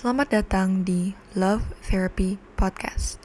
[0.00, 3.20] Selamat datang di Love Therapy Podcast.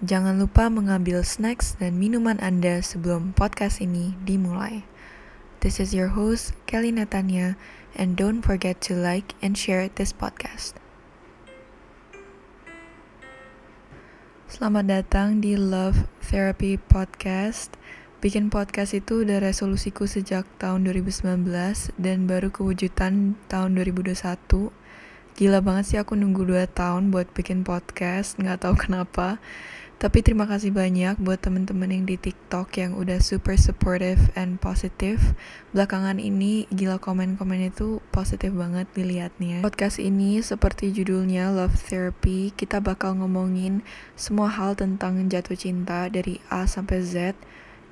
[0.00, 4.80] Jangan lupa mengambil snacks dan minuman Anda sebelum podcast ini dimulai.
[5.60, 7.60] This is your host, Kelly Natanya,
[7.92, 10.80] and don't forget to like and share this podcast.
[14.48, 17.76] Selamat datang di Love Therapy Podcast.
[18.24, 21.44] Bikin podcast itu udah resolusiku sejak tahun 2019
[22.00, 24.72] dan baru kewujudan tahun 2021
[25.36, 29.36] Gila banget sih aku nunggu 2 tahun buat bikin podcast, nggak tahu kenapa.
[30.00, 35.36] Tapi terima kasih banyak buat temen-temen yang di TikTok yang udah super supportive and positive.
[35.76, 39.60] Belakangan ini gila komen-komen itu positif banget dilihatnya.
[39.60, 43.84] Podcast ini seperti judulnya Love Therapy, kita bakal ngomongin
[44.16, 47.36] semua hal tentang jatuh cinta dari A sampai Z,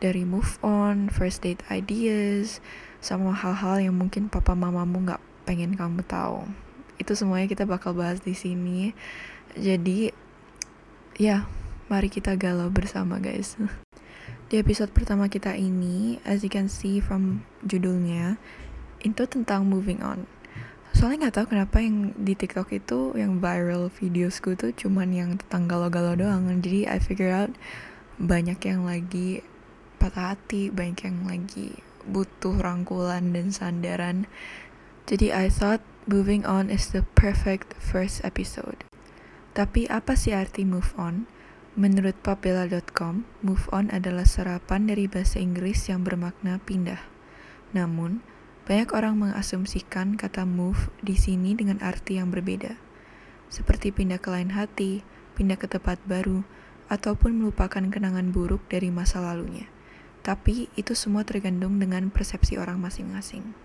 [0.01, 2.65] dari move on, first date ideas,
[3.05, 6.64] sama hal-hal yang mungkin papa mamamu nggak pengen kamu tahu
[6.99, 8.95] itu semuanya kita bakal bahas di sini.
[9.55, 10.11] Jadi
[11.19, 11.47] ya
[11.87, 13.59] mari kita galau bersama guys.
[14.51, 18.37] Di episode pertama kita ini as you can see from judulnya
[19.03, 20.29] itu tentang moving on.
[20.95, 25.67] Soalnya nggak tahu kenapa yang di TikTok itu yang viral videosku tuh cuman yang tentang
[25.67, 26.47] galau-galau doang.
[26.63, 27.51] Jadi I figure out
[28.15, 29.43] banyak yang lagi
[29.99, 34.29] patah hati banyak yang lagi butuh rangkulan dan sandaran.
[35.09, 38.85] Jadi I thought Moving on is the perfect first episode.
[39.57, 41.25] Tapi apa sih arti move on?
[41.81, 47.01] Menurut papela.com, move on adalah serapan dari bahasa Inggris yang bermakna pindah.
[47.73, 48.21] Namun,
[48.69, 52.77] banyak orang mengasumsikan kata move di sini dengan arti yang berbeda.
[53.49, 55.01] Seperti pindah ke lain hati,
[55.41, 56.45] pindah ke tempat baru,
[56.93, 59.73] ataupun melupakan kenangan buruk dari masa lalunya.
[60.21, 63.64] Tapi itu semua tergantung dengan persepsi orang masing-masing.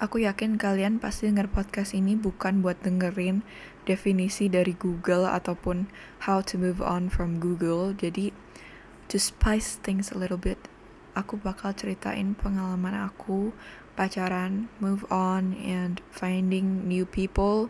[0.00, 3.44] Aku yakin kalian pasti dengar podcast ini bukan buat dengerin
[3.84, 5.92] definisi dari Google ataupun
[6.24, 7.92] how to move on from Google.
[7.92, 8.32] Jadi,
[9.12, 10.56] to spice things a little bit,
[11.12, 13.52] aku bakal ceritain pengalaman aku
[13.92, 17.68] pacaran, move on, and finding new people.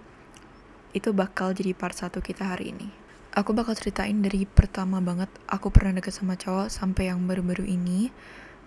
[0.95, 2.95] Itu bakal jadi part satu kita hari ini.
[3.35, 8.15] Aku bakal ceritain dari pertama banget aku pernah deket sama cowok sampai yang baru-baru ini.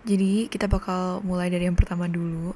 [0.04, 2.52] Jadi kita bakal mulai dari yang pertama dulu.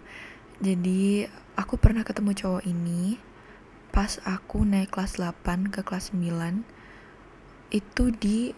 [0.57, 1.21] Jadi
[1.53, 3.21] aku pernah ketemu cowok ini
[3.93, 6.65] pas aku naik kelas 8 ke kelas 9
[7.69, 8.57] itu di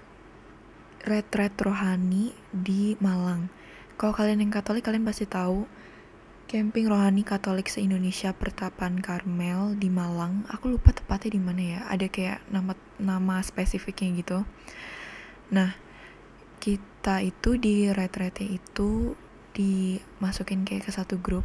[1.04, 3.52] retret rohani di Malang.
[4.00, 5.68] Kalau kalian yang Katolik kalian pasti tahu
[6.48, 10.48] camping rohani Katolik se-Indonesia Pertapan Karmel di Malang.
[10.56, 11.80] Aku lupa tepatnya di mana ya.
[11.92, 14.48] Ada kayak nama nama spesifiknya gitu.
[15.52, 15.76] Nah,
[16.64, 19.20] kita itu di retretnya itu
[19.52, 21.44] dimasukin kayak ke satu grup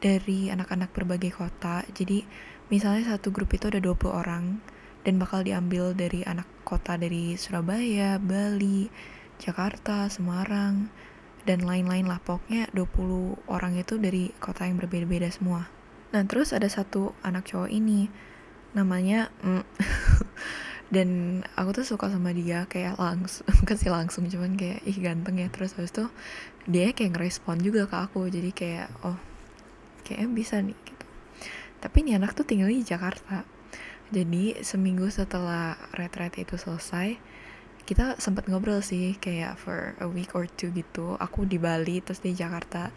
[0.00, 1.84] dari anak-anak berbagai kota.
[1.92, 2.24] Jadi
[2.72, 4.58] misalnya satu grup itu ada 20 orang
[5.04, 8.88] dan bakal diambil dari anak kota dari Surabaya, Bali,
[9.40, 10.88] Jakarta, Semarang,
[11.44, 12.20] dan lain-lain lah.
[12.20, 15.68] Pokoknya 20 orang itu dari kota yang berbeda-beda semua.
[16.10, 18.08] Nah terus ada satu anak cowok ini,
[18.72, 19.28] namanya...
[19.44, 19.64] Mm,
[20.90, 25.38] dan aku tuh suka sama dia kayak langsung bukan sih langsung cuman kayak ih ganteng
[25.38, 26.10] ya terus habis itu
[26.66, 29.29] dia kayak ngerespon juga ke aku jadi kayak oh
[30.10, 31.06] kayaknya bisa nih gitu.
[31.78, 33.46] Tapi ini anak tuh tinggal di Jakarta.
[34.10, 37.14] Jadi seminggu setelah retret itu selesai
[37.90, 41.18] kita sempat ngobrol sih kayak for a week or two gitu.
[41.18, 42.94] Aku di Bali terus di Jakarta.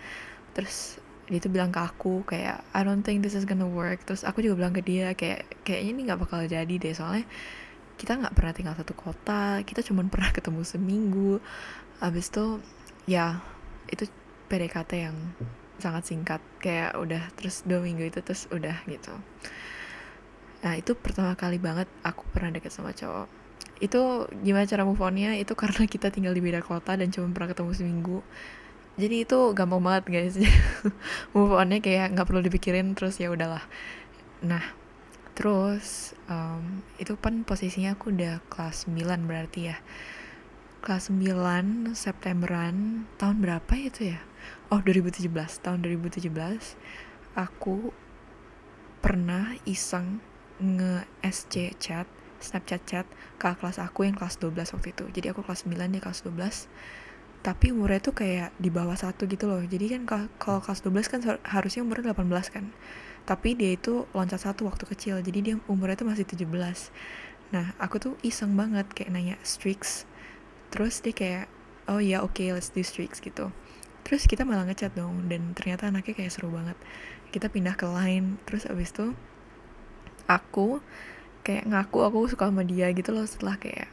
[0.54, 4.06] Terus dia tuh bilang ke aku kayak I don't think this is gonna work.
[4.06, 7.26] Terus aku juga bilang ke dia kayak kayaknya ini nggak bakal jadi deh soalnya
[7.98, 11.34] kita nggak pernah tinggal satu kota kita cuma pernah ketemu seminggu.
[11.98, 12.62] Abis itu
[13.10, 13.42] ya
[13.90, 14.06] itu
[14.46, 15.18] PDKT yang
[15.82, 19.14] sangat singkat kayak udah terus dua minggu itu terus udah gitu.
[20.64, 23.28] Nah itu pertama kali banget aku pernah deket sama cowok.
[23.84, 25.36] Itu gimana cara move onnya?
[25.36, 28.20] Itu karena kita tinggal di beda kota dan cuma pernah ketemu seminggu.
[28.94, 30.36] Jadi itu gampang banget guys.
[31.34, 33.66] Move onnya kayak nggak perlu dipikirin terus ya udahlah.
[34.46, 34.62] Nah
[35.34, 39.82] terus um, itu kan posisinya aku udah kelas 9 berarti ya.
[40.86, 44.22] Kelas 9 Septemberan tahun berapa itu ya
[44.74, 45.30] oh 2017
[45.62, 46.34] tahun 2017
[47.38, 47.94] aku
[49.06, 50.18] pernah iseng
[50.58, 52.10] nge SC chat
[52.42, 53.06] Snapchat chat
[53.40, 55.06] ke kelas aku yang kelas 12 waktu itu.
[55.16, 56.68] Jadi aku kelas 9 dia kelas 12
[57.40, 59.64] tapi umurnya tuh kayak di bawah satu gitu loh.
[59.64, 62.66] Jadi kan kalau kelas 12 kan harusnya umurnya 18 kan.
[63.24, 65.24] Tapi dia itu loncat satu waktu kecil.
[65.24, 66.50] Jadi dia umurnya tuh masih 17
[67.54, 70.10] nah aku tuh iseng banget kayak nanya streaks.
[70.74, 71.46] Terus dia kayak
[71.88, 73.54] oh ya oke okay, let's do streaks gitu
[74.04, 76.76] terus kita malah ngechat dong dan ternyata anaknya kayak seru banget.
[77.32, 79.16] Kita pindah ke lain terus abis itu
[80.28, 80.80] aku
[81.44, 83.92] kayak ngaku aku suka sama dia gitu loh setelah kayak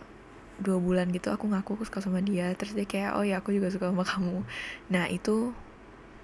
[0.61, 3.51] dua bulan gitu aku ngaku aku suka sama dia terus dia kayak oh ya aku
[3.57, 4.45] juga suka sama kamu.
[4.93, 5.57] Nah itu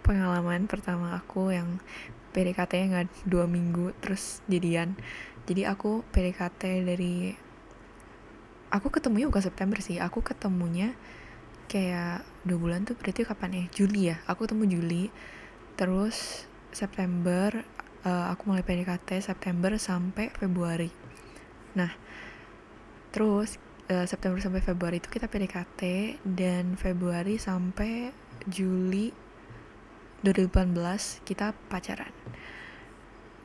[0.06, 1.82] pengalaman pertama aku yang
[2.30, 4.94] PDKT-nya nggak dua minggu terus jadian.
[5.48, 7.32] Jadi aku PDKT dari
[8.70, 10.92] aku ketemunya bukan September sih aku ketemunya
[11.66, 13.64] kayak dua bulan tuh berarti kapan ya?
[13.74, 14.16] Juli ya?
[14.30, 15.04] Aku ketemu Juli.
[15.76, 17.62] Terus September
[18.06, 20.88] uh, aku mulai PDKT September sampai Februari.
[21.74, 21.90] Nah
[23.10, 23.58] terus
[23.90, 25.82] uh, September sampai Februari itu kita PDKT
[26.24, 28.14] dan Februari sampai
[28.46, 29.10] Juli
[30.22, 30.74] 2018
[31.26, 32.14] kita pacaran.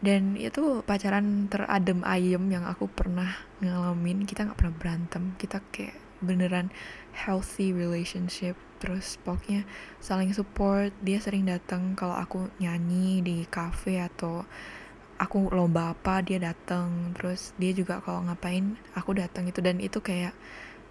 [0.02, 4.26] Dan itu pacaran teradem ayem yang aku pernah ngalamin.
[4.26, 5.24] Kita nggak pernah berantem.
[5.38, 6.72] Kita kayak beneran
[7.12, 8.56] healthy relationship.
[8.82, 9.68] Terus pokoknya
[10.02, 14.46] saling support dia sering datang kalau aku nyanyi di cafe atau
[15.22, 20.02] aku lomba apa dia datang terus dia juga kalau ngapain aku datang itu dan itu
[20.02, 20.34] kayak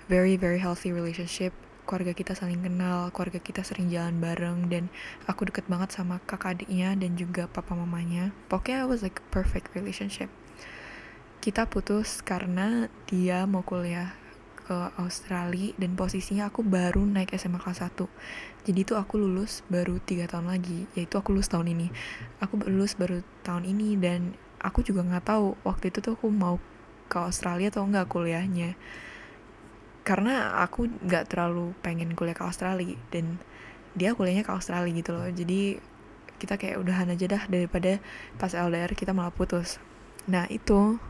[0.07, 1.51] very very healthy relationship.
[1.83, 4.87] Keluarga kita saling kenal keluarga kita sering jalan bareng dan
[5.27, 8.31] aku deket banget sama kakak adiknya dan juga papa mamanya.
[8.47, 10.31] Pokoknya it was like perfect relationship.
[11.43, 14.20] Kita putus karena dia mau kuliah
[14.71, 18.07] ke Australia dan posisinya aku baru naik SMA kelas 1
[18.61, 21.89] jadi itu aku lulus baru tiga tahun lagi yaitu aku lulus tahun ini.
[22.45, 26.61] Aku lulus baru tahun ini dan aku juga nggak tahu waktu itu tuh aku mau
[27.09, 28.77] ke Australia atau enggak kuliahnya.
[30.05, 33.41] Karena aku nggak terlalu pengen kuliah ke Australia dan
[33.97, 35.29] dia kuliahnya ke Australia gitu loh.
[35.33, 35.81] Jadi
[36.37, 37.97] kita kayak udahan aja dah daripada
[38.37, 39.81] pas LDR kita malah putus.
[40.29, 41.01] Nah itu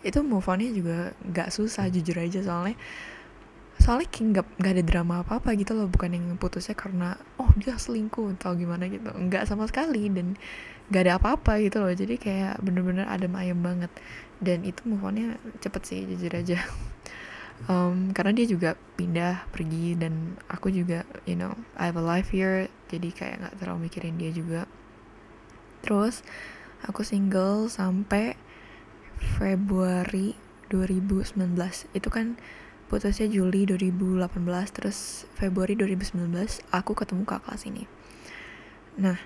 [0.00, 2.76] itu move onnya juga nggak susah jujur aja soalnya.
[3.80, 7.48] Soalnya kayak nggak nggak ada drama apa apa gitu loh bukan yang putusnya karena oh
[7.56, 9.08] dia selingkuh atau gimana gitu.
[9.08, 10.36] Nggak sama sekali dan
[10.92, 11.92] nggak ada apa-apa gitu loh.
[11.92, 13.92] Jadi kayak bener-bener adem ayem banget.
[14.40, 16.58] Dan itu move onnya cepet sih jujur aja.
[17.68, 22.32] Um, karena dia juga pindah pergi dan aku juga you know I have a life
[22.32, 22.72] here.
[22.88, 24.64] Jadi kayak nggak terlalu mikirin dia juga.
[25.84, 26.24] Terus
[26.88, 28.40] aku single sampai
[29.20, 30.32] Februari
[30.72, 31.36] 2019
[31.92, 32.40] itu kan
[32.88, 34.26] putusnya Juli 2018
[34.74, 36.26] terus Februari 2019
[36.72, 37.84] aku ketemu kakak kelas ini.
[38.98, 39.20] Nah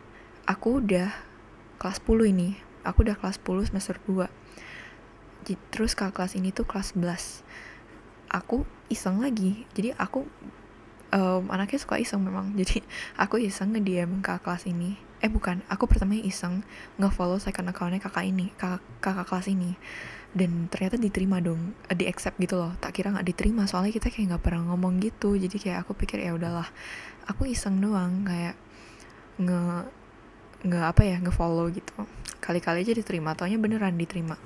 [0.44, 1.14] aku udah
[1.80, 2.58] kelas 10 ini.
[2.84, 4.28] Aku udah kelas 10 semester 2
[5.72, 7.44] terus kakak kelas ini tuh kelas 11
[8.28, 9.64] aku iseng lagi.
[9.72, 10.26] Jadi aku
[11.14, 12.52] um, anaknya suka iseng memang.
[12.60, 12.82] Jadi
[13.16, 15.64] aku iseng nge-DM kakak kelas ini eh bukan.
[15.72, 16.60] Aku pertama iseng
[17.00, 19.72] nge-follow second accountnya kakak ini kakak, kakak kelas ini.
[20.36, 22.76] Dan ternyata diterima dong uh, di accept gitu loh.
[22.76, 25.32] Tak kira nggak diterima soalnya kita kayak nggak pernah ngomong gitu.
[25.40, 26.68] Jadi kayak aku pikir ya udahlah.
[27.24, 28.60] Aku iseng doang kayak
[29.40, 29.88] nge
[30.68, 32.04] nge apa ya nge follow gitu.
[32.44, 34.36] Kali-kali aja diterima taunya beneran diterima.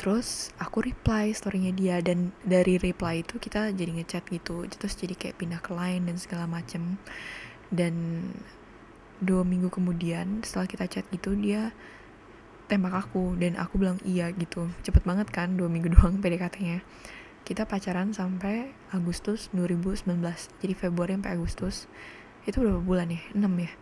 [0.00, 4.64] Terus aku reply storynya dia dan dari reply itu kita jadi ngechat gitu.
[4.72, 6.96] Terus jadi kayak pindah ke lain dan segala macem.
[7.68, 8.24] Dan
[9.22, 11.72] dua minggu kemudian setelah kita chat gitu dia
[12.66, 14.68] tembak aku dan aku bilang iya gitu.
[14.82, 16.82] Cepet banget kan dua minggu doang PDKT-nya
[17.46, 20.18] kita pacaran sampai Agustus 2019
[20.58, 21.86] jadi Februari sampai Agustus.
[22.42, 23.22] Itu berapa bulan ya?
[23.34, 23.72] 6 ya?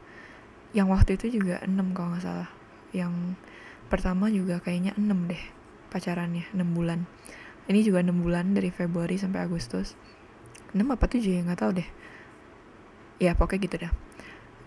[0.77, 2.51] Yang waktu itu juga 6 kalau nggak salah.
[2.93, 3.41] Yang
[3.89, 5.43] pertama juga kayaknya 6 deh
[5.89, 7.09] pacarannya 6 bulan.
[7.65, 9.97] Ini juga 6 bulan dari Februari sampai Agustus.
[10.77, 11.41] 6 apa 7 ya?
[11.41, 11.89] Nggak tahu deh.
[13.17, 14.04] Ya pokoknya gitu dah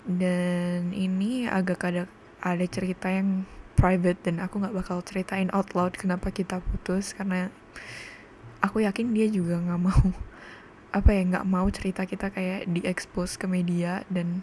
[0.08, 2.08] dan ini agak ada
[2.40, 3.44] ada cerita yang
[3.78, 7.52] private dan aku nggak bakal ceritain out loud kenapa kita putus karena
[8.64, 10.02] aku yakin dia juga nggak mau
[10.98, 14.42] apa ya nggak mau cerita kita kayak diekspos ke media dan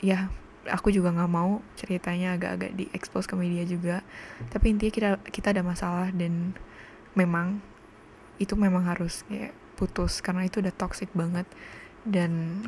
[0.00, 0.32] ya
[0.66, 4.02] aku juga nggak mau ceritanya agak-agak diekspos ke media juga.
[4.50, 6.54] Tapi intinya kita kita ada masalah dan
[7.14, 7.62] memang
[8.42, 11.46] itu memang harus kayak putus karena itu udah toxic banget.
[12.02, 12.62] Dan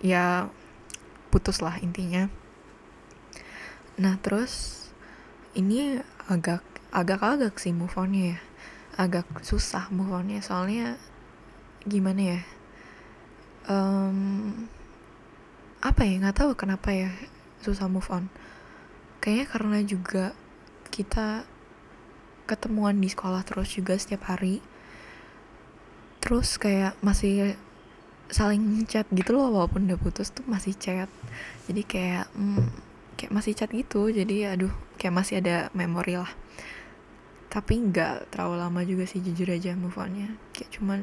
[0.00, 0.48] ya
[1.34, 2.30] putus lah intinya.
[3.98, 4.86] Nah terus
[5.58, 5.98] ini
[6.30, 6.62] agak
[6.94, 8.38] agak-agak sih move onnya ya.
[8.94, 10.94] Agak susah move onnya soalnya
[11.82, 12.40] gimana ya
[13.68, 14.68] um,
[15.84, 17.10] apa ya nggak tahu kenapa ya
[17.60, 18.28] susah move on.
[19.20, 20.24] Kayaknya karena juga
[20.92, 21.48] kita
[22.44, 24.60] ketemuan di sekolah terus juga setiap hari.
[26.20, 27.56] Terus kayak masih
[28.32, 31.08] saling chat gitu loh walaupun udah putus tuh masih chat.
[31.68, 32.68] Jadi kayak hmm,
[33.20, 34.08] kayak masih chat gitu.
[34.08, 36.30] Jadi aduh kayak masih ada memori lah.
[37.52, 40.34] Tapi nggak terlalu lama juga sih jujur aja move onnya.
[40.56, 41.00] Kayak cuman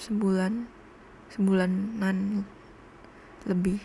[0.00, 0.66] sebulan
[1.30, 2.48] sebulanan
[3.46, 3.78] lebih.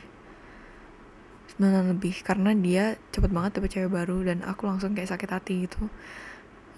[1.53, 5.69] Sebulan lebih karena dia cepet banget dapet cewek baru dan aku langsung kayak sakit hati
[5.69, 5.91] gitu.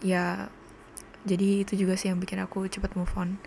[0.04, 0.52] Ya
[1.28, 3.40] jadi itu juga sih yang bikin aku cepat move on.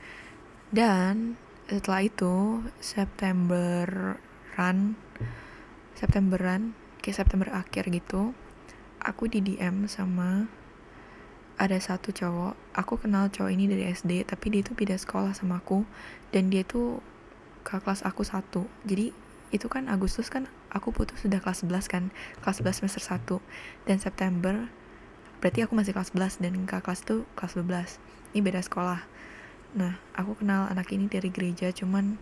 [0.73, 1.37] Dan
[1.73, 4.12] setelah itu Septemberan
[5.97, 8.37] Septemberan kayak September akhir gitu
[9.00, 10.47] aku di DM sama
[11.57, 12.55] ada satu cowok.
[12.75, 15.85] Aku kenal cowok ini dari SD tapi dia tuh pindah sekolah sama aku
[16.35, 17.00] dan dia tuh
[17.62, 18.67] ke kelas aku satu.
[18.85, 19.14] Jadi
[19.52, 22.09] itu kan Agustus kan aku putus sudah kelas 11 kan
[22.41, 23.37] kelas 11 semester 1
[23.85, 24.73] dan September
[25.45, 28.00] berarti aku masih kelas 11 dan ke kelas itu kelas 12
[28.33, 29.05] ini beda sekolah
[29.73, 32.21] nah aku kenal anak ini dari gereja cuman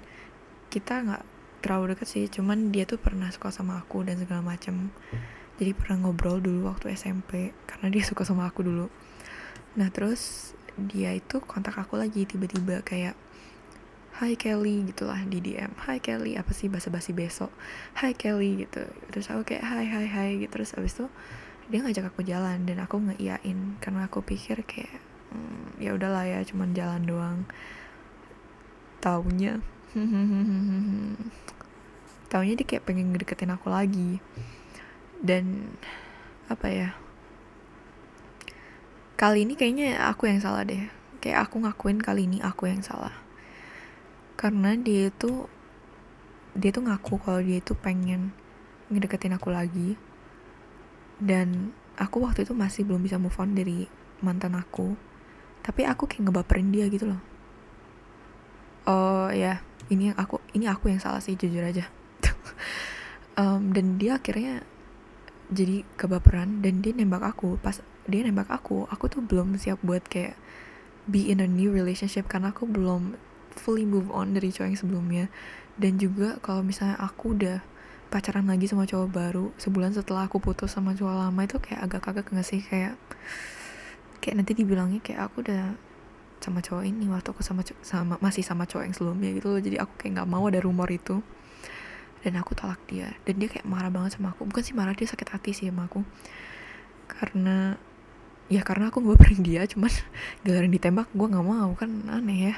[0.70, 1.24] kita nggak
[1.60, 4.90] terlalu deket sih cuman dia tuh pernah suka sama aku dan segala macem.
[5.60, 8.88] Jadi pernah ngobrol dulu waktu SMP karena dia suka sama aku dulu.
[9.76, 13.12] Nah terus dia itu kontak aku lagi tiba-tiba kayak
[14.20, 17.52] Hai Kelly gitulah di DM Hai Kelly apa sih basa-basi besok?
[17.96, 18.84] Hai Kelly gitu.
[19.12, 20.60] Terus aku kayak hai hai hai gitu.
[20.60, 21.06] Terus abis itu
[21.68, 26.42] dia ngajak aku jalan dan aku ngeiyain karena aku pikir kayak hmm, ya udahlah ya
[26.44, 27.38] cuman jalan doang.
[29.00, 29.58] Taunya.
[32.30, 34.20] Taunya dia kayak pengen ngedeketin aku lagi.
[35.20, 35.74] Dan
[36.50, 36.90] apa ya
[39.20, 40.88] kali ini kayaknya aku yang salah deh.
[41.20, 43.12] Kayak aku ngakuin kali ini aku yang salah.
[44.36, 45.44] Karena dia itu
[46.56, 48.32] dia tuh ngaku kalau dia itu pengen
[48.88, 50.00] ngedeketin aku lagi.
[51.20, 53.84] Dan aku waktu itu masih belum bisa move on dari
[54.24, 55.09] mantan aku
[55.60, 57.20] tapi aku kayak ngebaperin dia gitu loh.
[58.88, 59.60] Oh ya
[59.92, 61.86] ini aku ini aku yang salah sih jujur aja.
[63.40, 64.60] Um, dan dia akhirnya
[65.48, 67.56] jadi kebaperan dan dia nembak aku.
[67.56, 70.36] Pas dia nembak aku aku tuh belum siap buat kayak
[71.08, 73.16] be in a new relationship karena aku belum
[73.56, 75.24] fully move on dari cowok yang sebelumnya.
[75.80, 77.64] Dan juga kalau misalnya aku udah
[78.12, 82.00] pacaran lagi sama cowok baru sebulan setelah aku putus sama cowok lama itu kayak agak
[82.04, 82.60] kagak nggak sih?
[82.60, 82.98] Kayak
[84.20, 85.74] kayak nanti dibilangnya kayak aku udah
[86.40, 89.60] sama cowok ini waktu aku sama sama masih sama cowok yang sebelumnya gitu loh.
[89.60, 91.20] Jadi aku kayak nggak mau ada rumor itu.
[92.20, 93.12] Dan aku tolak dia.
[93.24, 94.48] Dan dia kayak marah banget sama aku.
[94.48, 96.04] Bukan sih marah dia sakit hati sih sama aku.
[97.08, 97.76] Karena
[98.48, 99.92] ya karena aku baperin dia cuman
[100.44, 102.56] giliran ditembak gue nggak mau kan aneh ya.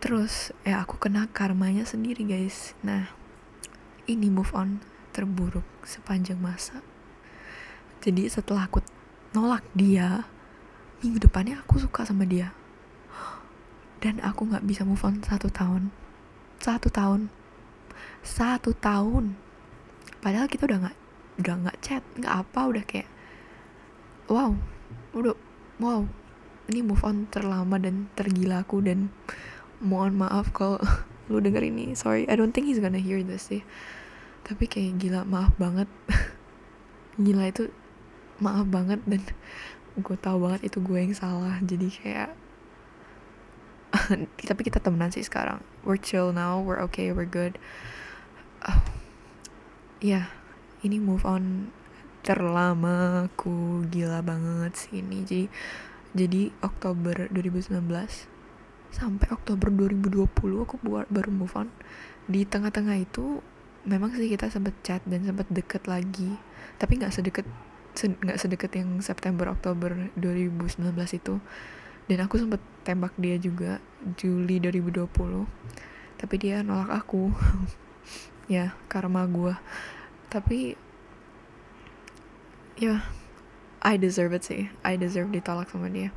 [0.00, 2.72] Terus ya aku kena karmanya sendiri guys.
[2.80, 3.12] Nah
[4.08, 4.80] ini move on
[5.12, 6.80] terburuk sepanjang masa.
[8.04, 8.84] Jadi setelah aku
[9.34, 10.30] nolak dia.
[11.02, 12.54] Minggu depannya aku suka sama dia.
[13.98, 15.90] Dan aku nggak bisa move on satu tahun.
[16.62, 17.28] Satu tahun.
[18.22, 19.34] Satu tahun.
[20.22, 20.98] Padahal kita udah nggak
[21.34, 23.10] udah nggak chat nggak apa udah kayak
[24.30, 24.54] wow
[25.18, 25.34] udah
[25.82, 26.06] wow
[26.70, 29.10] ini move on terlama dan tergila aku dan
[29.82, 30.78] mohon maaf kalau
[31.32, 31.92] lu denger ini.
[31.98, 33.66] Sorry I don't think he's gonna hear this sih.
[34.46, 35.88] Tapi kayak gila maaf banget.
[37.24, 37.70] Gila itu
[38.42, 39.22] maaf banget dan
[39.94, 41.58] gue tau banget itu gue yang salah.
[41.62, 42.30] Jadi kayak
[44.50, 45.62] tapi kita temenan sih sekarang.
[45.86, 47.58] We're chill now we're okay we're good.
[48.64, 48.80] Uh,
[50.02, 50.26] ya yeah,
[50.82, 51.70] ini move on
[52.26, 53.30] terlama.
[53.30, 55.22] Aku gila banget sih ini.
[55.22, 55.46] Jadi
[56.14, 57.74] jadi Oktober 2019
[58.94, 61.68] sampai Oktober 2020 aku buat baru move on.
[62.30, 63.42] Di tengah-tengah itu
[63.84, 66.38] memang sih kita sempet chat dan sempet deket lagi.
[66.78, 67.46] Tapi nggak sedekat
[67.94, 70.82] nggak se sedekat yang September Oktober 2019
[71.14, 71.38] itu.
[72.04, 73.80] Dan aku sempet tembak dia juga
[74.20, 75.08] Juli 2020
[76.20, 77.30] tapi dia nolak aku.
[78.44, 79.56] Ya karma gue
[80.28, 80.76] tapi
[82.76, 83.00] ya yeah,
[83.84, 84.66] I deserve it sih.
[84.82, 86.10] I deserve ditolak sama dia.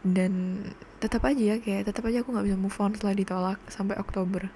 [0.00, 0.64] Dan
[0.96, 4.48] tetap aja ya kayak tetap aja aku nggak bisa move on setelah ditolak sampai Oktober.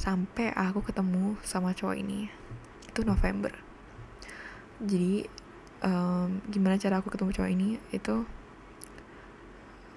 [0.00, 2.32] Sampai aku ketemu sama cowok ini.
[2.88, 3.52] Itu November.
[4.80, 5.28] Jadi
[5.82, 7.68] um, gimana cara aku ketemu cowok ini?
[7.92, 8.24] Itu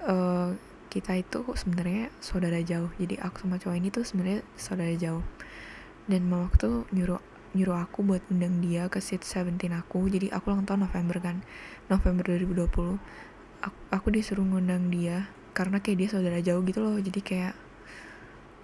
[0.03, 0.51] uh,
[0.89, 2.89] kita itu sebenarnya saudara jauh.
[2.97, 5.23] Jadi aku sama cowok ini tuh sebenarnya saudara jauh.
[6.09, 7.21] Dan mama tuh nyuruh
[7.53, 10.09] nyuruh aku buat undang dia ke seat 17 aku.
[10.09, 11.41] Jadi aku ulang tahun November kan?
[11.89, 12.97] November 2020
[13.61, 16.97] aku, aku disuruh ngundang dia karena kayak dia saudara jauh gitu loh.
[16.97, 17.53] Jadi kayak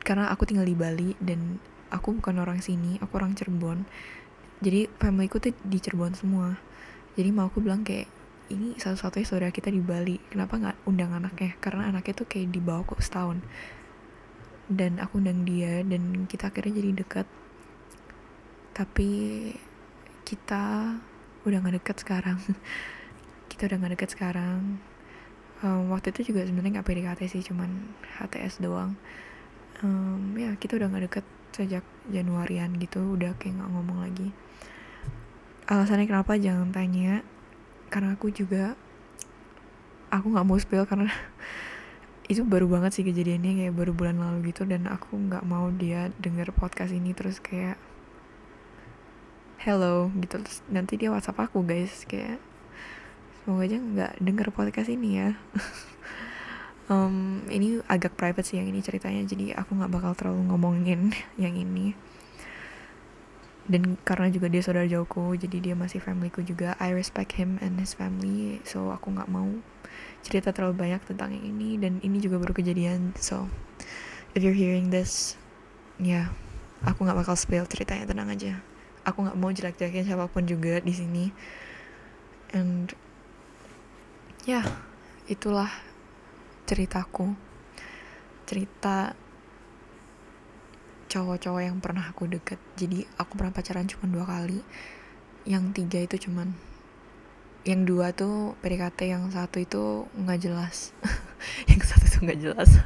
[0.06, 1.58] karena aku tinggal di Bali dan
[1.90, 3.86] aku bukan orang sini aku orang Cirebon.
[4.62, 6.58] Jadi familyku tuh di Cirebon semua
[7.16, 8.12] jadi mau aku bilang kayak
[8.52, 10.20] ini satu-satunya saudara kita di Bali.
[10.30, 11.58] Kenapa nggak undang anaknya?
[11.58, 13.42] Karena anaknya tuh kayak dibawa kok setahun.
[14.70, 17.28] Dan aku undang dia dan kita akhirnya jadi dekat
[18.76, 19.10] tapi
[20.28, 20.98] kita
[21.48, 22.38] udah gak deket sekarang.
[23.56, 24.84] Kita udah gak deket sekarang.
[25.64, 27.72] Um, waktu itu juga sebenarnya nggak PDKT sih cuman
[28.20, 29.00] HTS doang.
[29.80, 34.36] Um, ya kita udah gak deket sejak Januarian gitu udah kayak nggak ngomong lagi
[35.66, 37.26] alasannya kenapa jangan tanya?
[37.90, 38.78] Karena aku juga
[40.14, 41.10] aku nggak mau spill karena
[42.32, 46.10] itu baru banget sih kejadiannya kayak baru bulan lalu gitu dan aku nggak mau dia
[46.22, 47.78] denger podcast ini terus kayak
[49.62, 50.42] hello gitu.
[50.42, 52.38] Terus nanti dia whatsapp aku guys kayak
[53.42, 55.30] semoga aja nggak denger podcast ini ya.
[56.86, 61.58] Um, ini agak private sih yang ini ceritanya jadi aku nggak bakal terlalu ngomongin yang
[61.58, 61.98] ini
[63.66, 66.78] dan karena juga dia saudara jauhku jadi dia masih familyku juga.
[66.78, 69.50] I respect him and his family so aku nggak mau
[70.22, 71.82] cerita terlalu banyak tentang yang ini.
[71.82, 73.50] Dan ini juga baru kejadian so
[74.38, 75.34] if you're hearing this
[75.98, 76.26] ya yeah,
[76.86, 78.62] aku nggak bakal spill ceritanya tenang aja.
[79.06, 81.26] Aku nggak mau jelek-jelekin siapa pun juga di sini.
[82.54, 82.94] And
[84.46, 84.66] ya yeah,
[85.26, 85.74] itulah
[86.70, 87.34] ceritaku.
[88.46, 89.18] Cerita
[91.16, 92.60] cowok-cowok yang pernah aku deket.
[92.76, 94.60] Jadi aku pernah pacaran cuma dua kali.
[95.48, 96.52] Yang tiga itu cuman
[97.66, 100.92] yang dua tuh PDKT yang satu itu nggak jelas.
[101.72, 102.70] Yang satu tuh nggak jelas.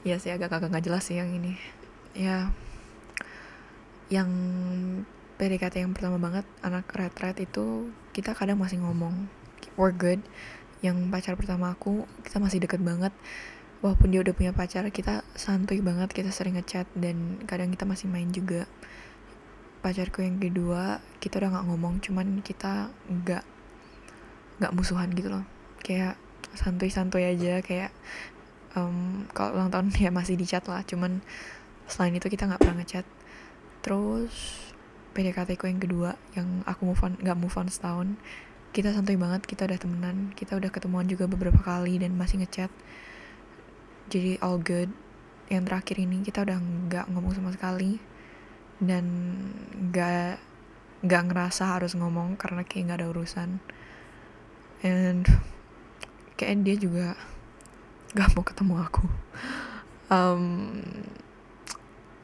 [0.00, 1.60] Ya sih agak agak nggak jelas sih yang ini.
[2.16, 2.48] Ya
[4.08, 4.32] yang
[5.36, 9.28] PDKT yang pertama banget anak red itu kita kadang masih ngomong
[9.76, 10.24] we're good.
[10.80, 13.12] Yang pacar pertama aku kita masih deket banget
[13.80, 18.06] walaupun dia udah punya pacar kita santuy banget kita sering ngechat dan kadang kita masih
[18.12, 18.68] main juga.
[19.80, 23.44] Pacarku yang kedua kita udah nggak ngomong cuman kita nggak
[24.60, 25.44] nggak musuhan gitu loh.
[25.80, 26.20] Kayak
[26.52, 27.90] santuy-santuy aja kayak
[28.76, 31.24] um, kalau ulang tahun ya masih di chat lah cuman
[31.88, 33.08] selain itu kita nggak pernah ngechat.
[33.80, 34.68] Terus
[35.16, 38.14] PDKT ku yang kedua yang aku move on nggak move on setahun
[38.70, 42.70] kita santuy banget kita udah temenan kita udah ketemuan juga beberapa kali dan masih ngechat
[44.10, 44.90] jadi all good.
[45.46, 48.02] Yang terakhir ini kita udah nggak ngomong sama sekali.
[48.82, 49.06] Dan
[49.92, 50.40] gak
[51.00, 53.62] gak ngerasa harus ngomong karena kayak gak ada urusan.
[54.84, 55.24] And
[56.36, 57.06] kayak dia juga
[58.16, 59.04] gak mau ketemu aku.
[60.10, 60.82] Um,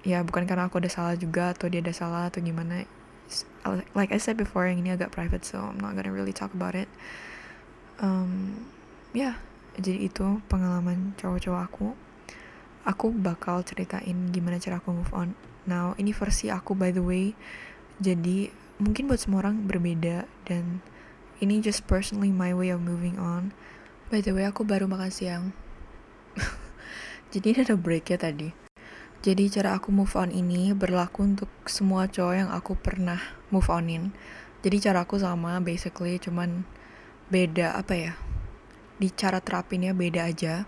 [0.03, 2.89] ya bukan karena aku ada salah juga atau dia ada salah atau gimana.
[3.95, 6.75] Like I said before yang ini agak private so I'm not gonna really talk about
[6.75, 6.89] it.
[8.01, 8.65] Um,
[9.17, 9.41] yeah,
[9.81, 11.89] jadi itu pengalaman cowok-cowok aku
[12.87, 15.37] aku bakal ceritain gimana cara aku move on
[15.67, 17.35] Now, ini versi aku by the way.
[17.99, 20.79] Jadi, mungkin buat semua orang berbeda dan
[21.43, 23.51] ini just personally my way of moving on.
[24.07, 25.45] By the way, aku baru makan siang.
[27.35, 28.55] Jadi ini ada break ya tadi.
[29.27, 33.19] Jadi cara aku move on ini berlaku untuk semua cowok yang aku pernah
[33.51, 34.15] move onin.
[34.63, 36.63] Jadi cara aku sama basically cuman
[37.27, 38.13] beda apa ya?
[38.97, 40.65] Di cara terapinnya beda aja.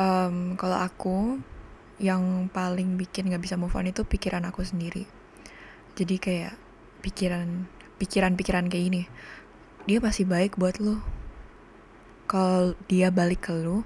[0.00, 1.40] Um, kalau aku
[2.00, 5.04] yang paling bikin gak bisa move on itu pikiran aku sendiri.
[5.94, 6.56] Jadi kayak
[7.04, 7.68] pikiran
[8.00, 9.02] pikiran-pikiran kayak ini
[9.84, 11.00] dia masih baik buat lo
[12.24, 13.84] kalau dia balik ke lo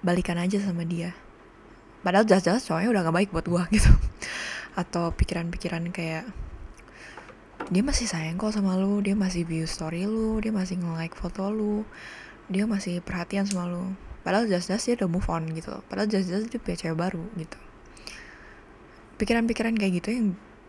[0.00, 1.12] balikan aja sama dia.
[2.00, 3.92] Padahal jelas-jelas cowoknya udah gak baik buat gua gitu.
[4.72, 6.24] Atau pikiran-pikiran kayak
[7.68, 11.52] dia masih sayang kok sama lu dia masih view story lu dia masih nge-like foto
[11.52, 11.84] lu
[12.50, 13.94] dia masih perhatian sama lu.
[14.20, 17.58] Padahal jelas-jelas dia udah move on gitu padahal jelas-jelas dia punya cewek baru gitu.
[19.16, 20.26] Pikiran-pikiran kayak gitu yang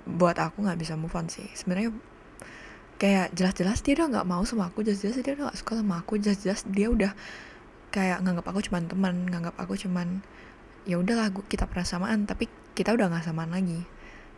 [0.07, 1.49] buat aku nggak bisa move on sih.
[1.57, 1.91] Sebenarnya
[3.01, 6.21] kayak jelas-jelas dia udah nggak mau sama aku jelas-jelas dia udah gak suka sama aku
[6.21, 7.11] jelas-jelas dia udah
[7.89, 10.21] kayak nganggap aku cuman teman nganggap aku cuman
[10.85, 12.45] ya udahlah kita pernah samaan tapi
[12.77, 13.83] kita udah nggak samaan lagi.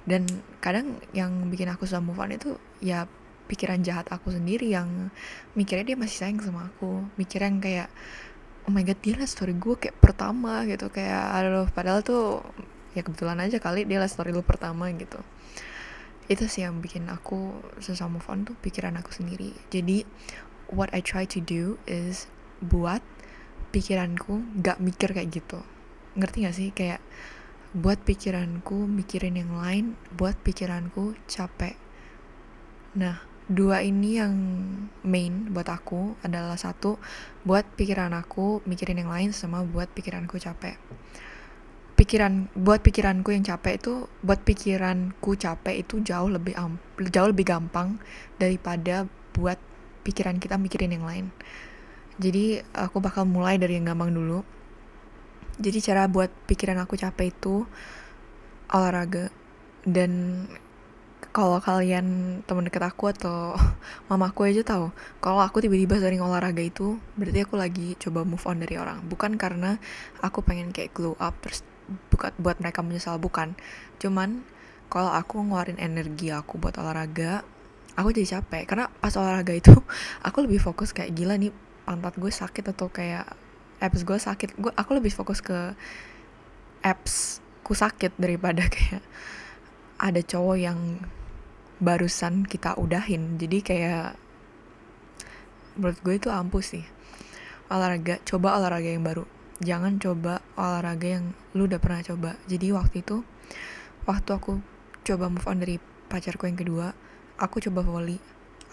[0.04, 0.28] Dan
[0.60, 3.08] kadang yang bikin aku susah move on itu ya
[3.48, 5.12] pikiran jahat aku sendiri yang
[5.54, 7.06] mikirnya dia masih sayang sama aku.
[7.20, 7.90] Mikirnya yang kayak
[8.64, 10.88] oh my god dia lah story gue kayak pertama gitu.
[10.90, 12.42] Kayak aduh padahal tuh
[12.94, 15.20] ya kebetulan aja kali dia lah story lu pertama gitu.
[16.32, 17.52] Itu sih yang bikin aku
[17.84, 19.52] susah move on tuh pikiran aku sendiri.
[19.68, 20.08] Jadi
[20.72, 22.32] what I try to do is
[22.64, 23.04] buat
[23.76, 25.60] pikiranku gak mikir kayak gitu.
[26.16, 26.70] Ngerti gak sih?
[26.72, 27.04] Kayak
[27.74, 31.76] buat pikiranku mikirin yang lain buat pikiranku capek.
[32.94, 34.36] Nah dua ini yang
[35.04, 36.96] main buat aku adalah satu
[37.44, 40.80] buat pikiran aku mikirin yang lain sama buat pikiranku capek.
[41.94, 47.46] Pikiran buat pikiranku yang capek itu buat pikiranku capek itu jauh lebih am, jauh lebih
[47.46, 48.00] gampang
[48.40, 49.60] daripada buat
[50.04, 51.26] pikiran kita mikirin yang lain.
[52.18, 54.46] Jadi aku bakal mulai dari yang gampang dulu.
[55.58, 57.66] Jadi cara buat pikiran aku capek itu
[58.74, 59.30] olahraga.
[59.84, 60.46] Dan
[61.34, 63.58] kalau kalian teman dekat aku atau
[64.10, 68.62] mamaku aja tahu kalau aku tiba-tiba sering olahraga itu berarti aku lagi coba move on
[68.62, 69.02] dari orang.
[69.10, 69.82] Bukan karena
[70.22, 71.66] aku pengen kayak glow up terus
[72.14, 73.58] bukan buat mereka menyesal bukan.
[73.98, 74.46] Cuman
[74.94, 77.42] kalau aku ngeluarin energi aku buat olahraga
[77.98, 78.70] aku jadi capek.
[78.70, 79.74] Karena pas olahraga itu
[80.28, 81.50] aku lebih fokus kayak gila nih
[81.84, 83.26] pantat gue sakit atau kayak
[83.82, 84.54] abs gue sakit.
[84.62, 85.74] Gue aku lebih fokus ke
[86.86, 89.02] abs ku sakit daripada kayak
[89.98, 90.80] ada cowok yang
[91.82, 93.42] barusan kita udahin.
[93.42, 94.20] Jadi kayak
[95.78, 96.86] menurut gue itu ampuh sih.
[97.72, 99.26] Olahraga coba olahraga yang baru.
[99.64, 101.26] Jangan coba olahraga yang
[101.58, 102.38] lu udah pernah coba.
[102.46, 103.26] Jadi waktu itu
[104.06, 104.60] waktu aku
[105.04, 105.80] coba move on dari
[106.12, 106.94] pacarku yang kedua
[107.40, 108.20] aku coba volley.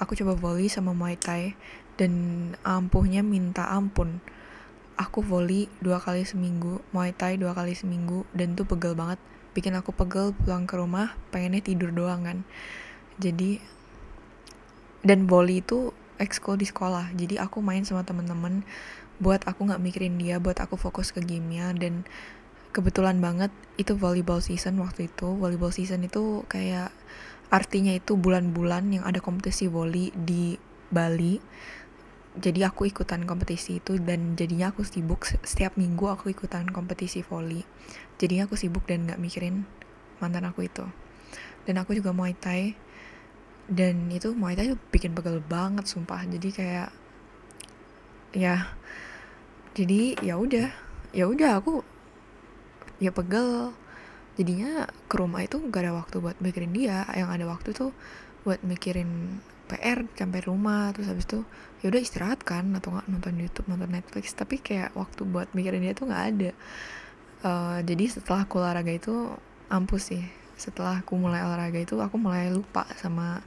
[0.00, 1.52] Aku coba volley sama muay thai
[2.00, 2.12] dan
[2.64, 4.20] ampuhnya minta ampun.
[5.00, 9.20] Aku volley dua kali seminggu muay thai dua kali seminggu dan tuh pegel banget.
[9.50, 12.38] Bikin aku pegel pulang ke rumah pengennya tidur doang kan
[13.20, 13.61] jadi
[15.04, 17.12] dan volley itu ekskul di sekolah.
[17.16, 18.62] Jadi aku main sama temen-temen
[19.20, 21.72] buat aku nggak mikirin dia buat aku fokus ke gamenya.
[21.72, 22.04] Dan
[22.76, 23.48] kebetulan banget
[23.80, 25.33] itu volleyball season waktu itu.
[25.40, 26.92] Volleyball season itu kayak
[27.50, 30.61] artinya itu bulan-bulan yang ada kompetisi volley di
[30.92, 31.40] Bali.
[32.30, 37.66] Jadi aku ikutan kompetisi itu dan jadinya aku sibuk setiap minggu aku ikutan kompetisi volley.
[38.22, 39.66] Jadinya aku sibuk dan nggak mikirin
[40.22, 40.87] mantan aku itu.
[41.66, 42.78] Dan aku juga muay thai
[43.70, 46.26] dan itu Muay Thai bikin pegel banget sumpah.
[46.26, 46.90] Jadi kayak
[48.35, 48.74] ya
[49.78, 50.68] jadi ya udah
[51.14, 51.87] ya udah aku
[52.98, 53.70] ya pegel.
[54.35, 57.06] Jadinya ke rumah itu gak ada waktu buat mikirin dia.
[57.14, 57.90] Yang ada waktu tuh
[58.42, 59.38] buat mikirin
[59.70, 60.90] PR sampai rumah.
[60.90, 61.46] Terus habis itu
[61.87, 64.35] ya udah istirahat kan atau nggak nonton YouTube nonton Netflix.
[64.35, 66.50] Tapi kayak waktu buat mikirin dia tuh nggak ada.
[67.40, 69.14] Uh, jadi setelah aku olahraga itu
[69.70, 73.40] ampuh sih setelah aku mulai olahraga itu aku mulai lupa sama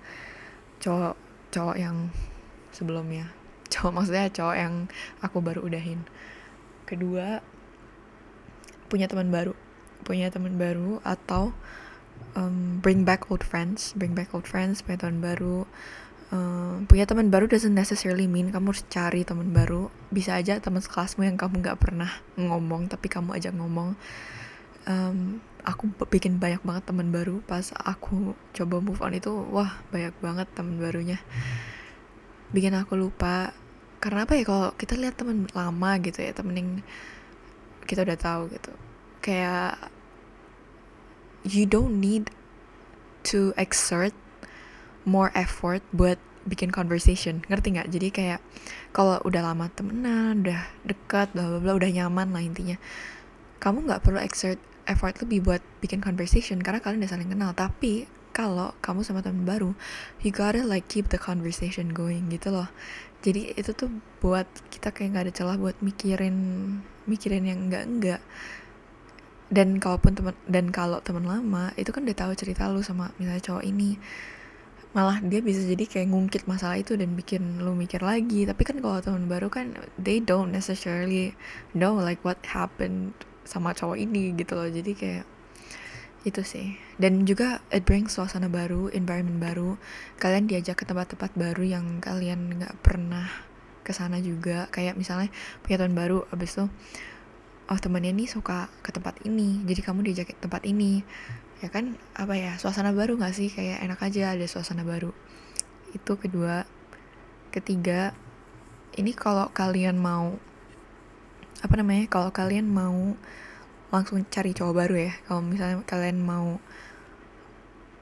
[0.82, 1.13] cowok
[1.54, 2.10] cowok yang
[2.73, 3.30] sebelumnya.
[3.73, 4.73] Cowok maksudnya cowok yang
[5.21, 6.02] aku baru udahin.
[6.89, 7.45] Kedua
[8.89, 9.54] punya teman baru.
[10.02, 11.54] Punya teman baru atau
[12.34, 13.93] um, bring back old friends.
[13.93, 15.69] Bring back old friends punya teman baru.
[16.34, 19.93] Um, punya teman baru doesn't necessarily mean kamu harus cari teman baru.
[20.10, 23.93] Bisa aja teman sekelasmu yang kamu nggak pernah ngomong tapi kamu ajak ngomong
[24.88, 27.39] um, aku bikin banyak banget teman baru.
[27.48, 31.19] Pas aku coba move on itu wah banyak banget teman barunya.
[32.52, 33.56] Bikin aku lupa.
[34.04, 36.69] Karena apa ya kalau kita lihat teman lama gitu ya temen yang
[37.88, 38.72] kita udah tahu gitu.
[39.24, 39.80] Kayak
[41.48, 42.32] you don't need
[43.24, 44.12] to exert
[45.08, 47.39] more effort buat bikin conversation.
[47.48, 47.88] Ngerti nggak?
[47.88, 48.39] Jadi kayak
[48.91, 52.76] kalau udah lama temenan udah dekat bla bla bla udah nyaman lah intinya.
[53.63, 57.52] Kamu nggak perlu exert effort lebih buat bikin conversation karena kalian udah saling kenal.
[57.56, 59.78] Tapi kalau kamu sama temen baru
[60.26, 62.67] you gotta like keep the conversation going gitu loh.
[63.24, 63.88] Jadi itu tuh
[64.19, 66.36] buat kita kayak nggak ada celah buat mikirin
[67.08, 68.22] mikirin yang enggak enggak
[69.54, 73.43] dan kalaupun teman dan kalau teman lama itu kan udah tahu cerita lu sama misalnya
[73.46, 74.02] cowok ini.
[74.93, 78.46] Malah dia bisa jadi kayak ngungkit masalah itu dan bikin lu mikir lagi.
[78.50, 81.38] Tapi kan kalau teman baru kan they don't necessarily
[81.78, 83.13] know like what happened
[83.44, 84.68] sama cowok ini gitu loh.
[84.68, 85.26] Jadi kayak
[86.24, 86.80] itu sih.
[86.96, 89.76] Dan juga it brings suasana baru environment baru.
[90.20, 93.28] Kalian diajak ke tempat-tempat baru yang kalian nggak pernah
[93.84, 94.72] ke sana juga.
[94.72, 95.30] Kayak misalnya
[95.62, 96.66] punya teman baru abis itu
[97.72, 101.04] oh temannya nih suka ke tempat ini jadi kamu diajak ke tempat ini.
[101.64, 103.52] Ya kan apa ya suasana baru nggak sih?
[103.52, 105.12] Kayak enak aja ada suasana baru.
[105.96, 106.68] Itu kedua.
[107.54, 108.16] Ketiga
[108.98, 110.40] ini kalau kalian mau
[111.62, 113.13] apa namanya kalau kalian mau
[113.94, 116.58] langsung cari cowok baru ya kalau misalnya kalian mau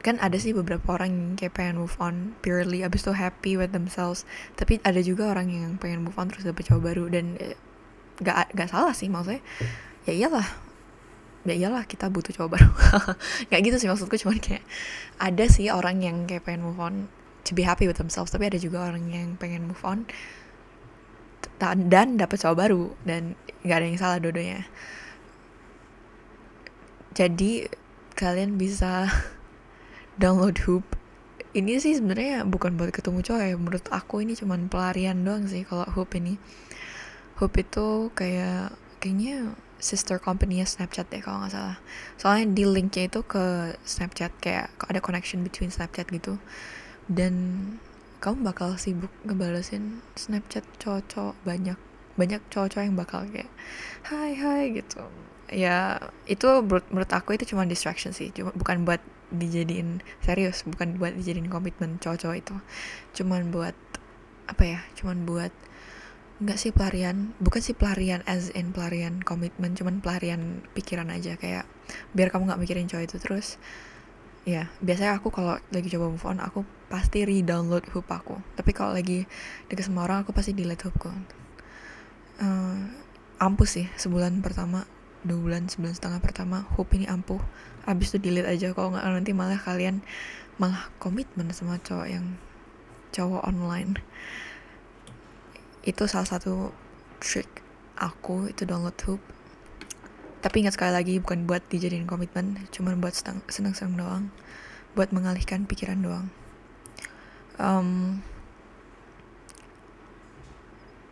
[0.02, 3.70] kan ada sih beberapa orang yang kayak pengen move on purely abis itu happy with
[3.70, 4.26] themselves
[4.58, 7.54] tapi ada juga orang yang pengen move on terus dapet cowok baru dan eh,
[8.24, 9.46] gak gak salah sih maksudnya
[10.10, 10.48] ya iyalah
[11.46, 12.70] ya iyalah kita butuh cowok baru.
[13.50, 14.64] Nggak gitu sih maksudku cuman kayak
[15.18, 17.10] ada sih orang yang kayak pengen move on
[17.46, 20.06] to be happy with themselves tapi ada juga orang yang pengen move on
[21.62, 24.66] dan dapat cowok baru dan nggak ada yang salah dodonya
[27.12, 27.68] jadi
[28.16, 29.12] kalian bisa
[30.22, 30.86] download Hoop.
[31.52, 35.68] Ini sih sebenarnya bukan buat ketemu cowok ya menurut aku ini cuman pelarian doang sih
[35.68, 36.40] kalau Hoop ini.
[37.44, 38.72] Hoop itu kayak
[39.04, 41.78] kayaknya sister company Snapchat deh kalau nggak salah.
[42.16, 46.40] Soalnya di linknya itu ke Snapchat kayak ada connection between Snapchat gitu.
[47.12, 47.36] Dan
[48.22, 51.78] kamu bakal sibuk ngebalesin Snapchat cowok-cowok banyak
[52.14, 53.50] banyak cowok-cowok yang bakal kayak
[54.06, 55.02] hai hai gitu.
[55.52, 55.98] Ya
[56.30, 58.30] itu menurut, menurut aku itu cuma distraction sih.
[58.30, 59.02] Cuma bukan buat
[59.34, 62.56] dijadiin serius bukan buat dijadiin komitmen cowok-cowok itu.
[63.18, 63.74] Cuman buat
[64.46, 65.54] apa ya cuman buat
[66.42, 71.42] nggak sih pelarian bukan sih pelarian as in pelarian komitmen cuman pelarian pikiran aja.
[71.42, 71.66] Kayak
[72.14, 73.58] biar kamu nggak mikirin cowok itu terus
[74.46, 78.36] ya biasanya aku kalau lagi coba move on aku pasti re-download hoop aku.
[78.60, 79.24] Tapi kalau lagi
[79.72, 81.08] deket sama orang aku pasti delete hoopku.
[82.44, 82.92] Uh,
[83.40, 84.84] ampuh sih sebulan pertama
[85.24, 87.40] dua bulan sebulan setengah pertama hope ini ampuh.
[87.88, 88.76] Abis itu delete aja.
[88.76, 90.04] Kalau nggak nanti malah kalian
[90.60, 92.36] malah komitmen sama cowok yang
[93.16, 93.96] cowok online.
[95.88, 96.76] Itu salah satu
[97.24, 97.64] trick
[97.96, 99.24] aku itu download hope
[100.42, 103.14] tapi ingat sekali lagi bukan buat dijadiin komitmen cuma buat
[103.46, 104.26] senang-senang doang.
[104.98, 106.34] Buat mengalihkan pikiran doang
[107.60, 108.22] um,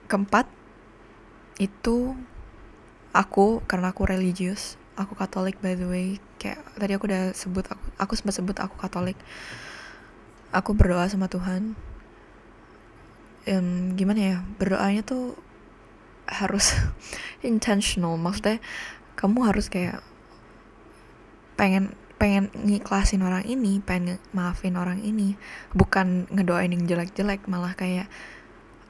[0.08, 0.46] keempat
[1.60, 2.16] itu
[3.12, 6.20] aku karena aku religius aku Katolik by the way.
[6.36, 9.16] Kayak tadi aku udah sebut aku aku sempat sebut aku Katolik.
[10.52, 11.80] Aku berdoa sama Tuhan.
[13.48, 15.40] Um, gimana ya berdoanya tuh
[16.28, 16.76] harus
[17.48, 18.20] intentional.
[18.20, 18.60] Maksudnya
[19.16, 20.04] kamu harus kayak
[21.56, 25.40] pengen pengen ngiklasin orang ini pengen maafin orang ini
[25.72, 28.12] bukan ngedoain yang jelek-jelek malah kayak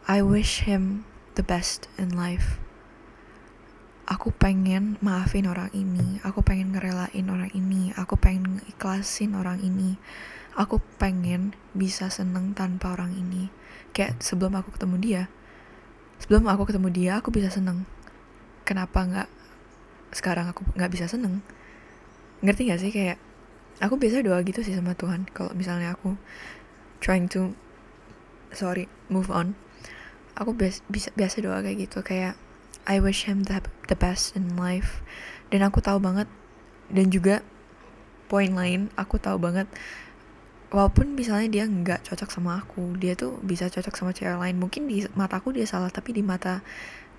[0.10, 1.06] I wish him
[1.38, 2.58] the best in life.
[4.10, 10.02] Aku pengen maafin orang ini aku pengen ngerelain orang ini aku pengen ikhlasin orang ini.
[10.58, 13.54] Aku pengen bisa seneng tanpa orang ini.
[13.94, 15.24] Kayak sebelum aku ketemu dia
[16.20, 17.86] sebelum aku ketemu dia aku bisa seneng.
[18.66, 19.30] Kenapa nggak
[20.18, 21.46] sekarang aku nggak bisa seneng
[22.46, 23.18] ngerti gak sih kayak
[23.80, 25.28] aku biasa doa gitu sih sama Tuhan.
[25.32, 26.16] Kalau misalnya aku
[27.00, 27.56] trying to
[28.52, 29.56] sorry move on
[30.40, 32.00] aku biasa biasa doa kayak gitu.
[32.02, 32.40] Kayak
[32.88, 33.60] I wish him the,
[33.92, 35.04] the best in life.
[35.52, 36.26] Dan aku tahu banget
[36.90, 37.44] dan juga
[38.32, 39.66] poin lain aku tahu banget
[40.70, 44.56] walaupun misalnya dia nggak cocok sama aku dia tuh bisa cocok sama cewek lain.
[44.58, 46.64] Mungkin di mataku dia salah tapi di mata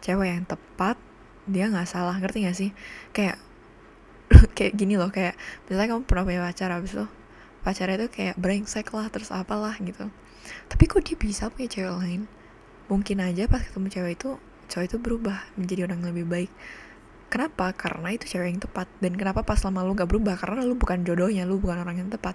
[0.01, 0.97] cewek yang tepat
[1.45, 2.17] dia nggak salah.
[2.17, 2.71] Ngerti gak sih?
[3.13, 3.37] Kayak
[4.57, 5.35] kayak gini loh kayak
[5.67, 7.07] misalnya kamu pernah punya pacar abis itu
[7.61, 10.09] pacarnya tuh kayak brengsek lah terus apalah gitu.
[10.67, 12.21] Tapi kok dia bisa punya cewek lain?
[12.89, 14.31] Mungkin aja pas ketemu cewek itu
[14.71, 16.51] cowok itu berubah menjadi orang yang lebih baik.
[17.31, 17.71] Kenapa?
[17.77, 18.91] Karena itu cewek yang tepat.
[18.99, 20.35] Dan kenapa pas lama lu gak berubah?
[20.35, 22.35] Karena lu bukan jodohnya lu bukan orang yang tepat.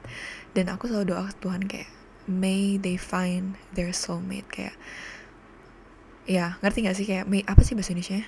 [0.55, 1.89] Dan aku selalu doa ke Tuhan kayak
[2.31, 4.47] may they find their soulmate.
[4.47, 4.75] Kayak
[6.23, 7.05] ya ngerti gak sih?
[7.09, 8.23] Kayak may apa sih bahasa Indonesia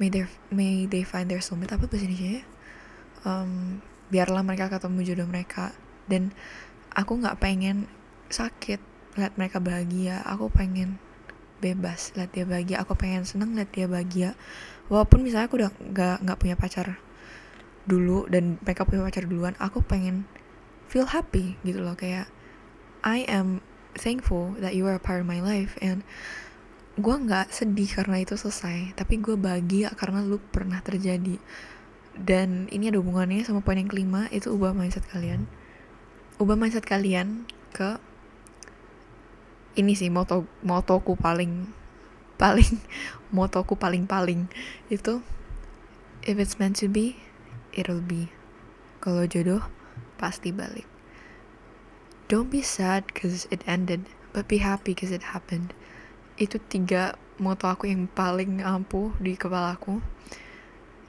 [0.00, 1.70] may they may they find their soulmate.
[1.70, 2.42] Apa bahasa Indonesia
[3.26, 3.82] um,
[4.12, 5.74] biarlah mereka ketemu jodoh mereka.
[6.06, 6.34] Dan
[6.92, 7.88] aku nggak pengen
[8.28, 8.80] sakit
[9.16, 10.20] lihat mereka bahagia.
[10.28, 11.00] Aku pengen
[11.62, 12.82] bebas lihat dia bahagia.
[12.82, 14.34] Aku pengen seneng lihat dia bahagia.
[14.90, 16.98] Walaupun misalnya aku udah nggak nggak punya pacar
[17.82, 20.22] dulu dan mereka punya pacar duluan aku pengen
[20.86, 21.94] feel happy gitu loh.
[21.94, 22.28] Kayak
[23.02, 23.62] I am
[23.98, 25.78] thankful that you are a part of my life.
[25.80, 26.04] And
[27.00, 28.92] gue nggak sedih karena itu selesai.
[28.98, 31.40] Tapi gue bahagia karena lu pernah terjadi
[32.16, 35.48] dan ini ada hubungannya sama poin yang kelima itu ubah mindset kalian.
[36.36, 37.96] Ubah mindset kalian ke
[39.72, 41.72] ini sih moto motoku paling
[42.42, 42.80] paling
[43.32, 44.52] motoku paling paling.
[44.92, 45.24] Itu
[46.24, 47.16] if it's meant to be
[47.72, 48.28] it'll be.
[49.00, 49.64] Kalau jodoh
[50.20, 50.86] pasti balik.
[52.28, 55.72] Don't be sad cause it ended but be happy cause it happened.
[56.36, 59.98] Itu tiga moto aku yang paling ampuh di kepala aku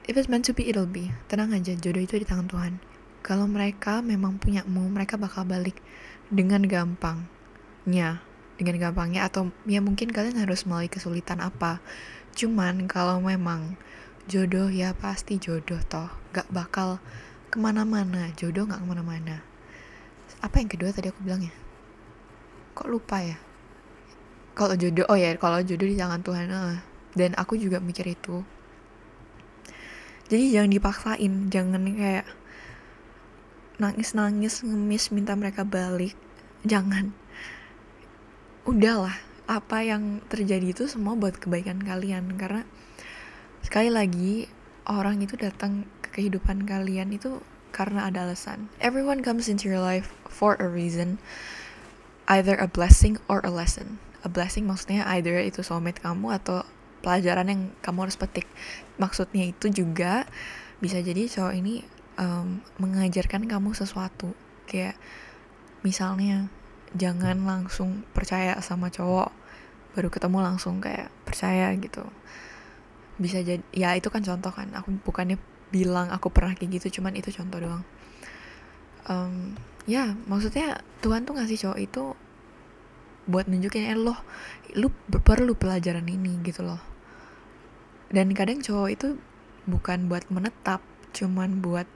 [0.04, 1.12] if it's meant to be it'll be.
[1.32, 2.72] Tenang aja jodoh itu di tangan Tuhan.
[3.24, 5.80] Kalau mereka memang punya mau mereka bakal balik
[6.28, 8.20] dengan gampangnya.
[8.54, 11.80] Dengan gampangnya atau ya mungkin kalian harus melalui kesulitan apa.
[12.36, 13.80] Cuman kalau memang
[14.28, 16.12] jodoh ya pasti jodoh toh.
[16.36, 17.00] Gak bakal
[17.48, 18.28] ke mana-mana.
[18.36, 19.40] Jodoh gak ke mana-mana.
[20.44, 21.54] Apa yang kedua tadi aku bilang ya?
[22.76, 23.40] Kok lupa ya?
[24.52, 26.78] Kalau jodoh oh ya kalau jodoh di tangan Tuhan uh.
[27.16, 28.46] dan aku juga mikir itu
[30.28, 32.26] jadi jangan dipaksain jangan kayak
[33.76, 36.14] nangis-nangis ngemis minta mereka balik
[36.62, 37.10] jangan
[38.64, 42.64] udahlah apa yang terjadi itu semua buat kebaikan kalian karena
[43.60, 44.48] sekali lagi
[44.88, 48.70] orang itu datang ke kehidupan kalian itu karena ada alasan.
[48.78, 51.18] Everyone comes into your life for a reason,
[52.30, 53.98] either a blessing or a lesson.
[54.22, 56.62] A blessing maksudnya either itu soulmate kamu atau
[57.04, 58.48] pelajaran yang kamu harus petik.
[58.96, 60.24] Maksudnya itu juga
[60.80, 61.84] bisa jadi cowok ini
[62.16, 64.32] um, mengajarkan kamu sesuatu.
[64.64, 64.96] Kayak
[65.84, 66.48] misalnya
[66.96, 69.28] jangan langsung percaya sama cowok
[69.94, 72.02] baru ketemu langsung kayak percaya gitu
[73.14, 75.38] bisa jadi ya itu kan contoh kan aku bukannya
[75.70, 77.84] bilang aku pernah kayak gitu cuman itu contoh doang
[79.06, 79.54] um,
[79.86, 82.02] ya maksudnya Tuhan tuh ngasih cowok itu
[83.30, 84.18] buat nunjukin eh loh
[84.74, 84.90] lu
[85.22, 86.82] perlu pelajaran ini gitu loh
[88.12, 89.08] dan kadang cowok itu
[89.64, 91.88] bukan buat menetap cuman buat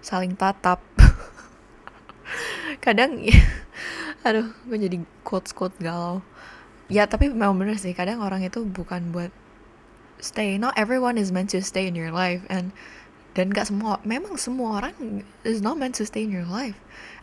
[0.00, 0.80] saling tatap.
[2.84, 3.36] Kadang ya
[4.26, 6.24] aduh gue jadi quotes quote galau.
[6.88, 9.32] Ya tapi memang bener sih kadang orang itu bukan buat
[10.20, 12.72] stay not everyone is meant to stay in your life and
[13.34, 16.76] dan gak semua memang semua orang is not meant to stay in your life.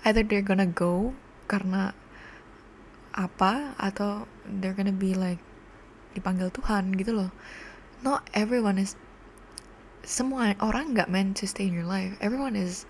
[0.06, 1.13] Either they're gonna go
[1.45, 1.93] karena
[3.12, 5.43] apa atau they're gonna be like
[6.15, 7.32] dipanggil Tuhan gitu loh
[8.02, 8.98] not everyone is
[10.02, 12.18] semua orang nggak meant to stay in your life.
[12.18, 12.90] Everyone is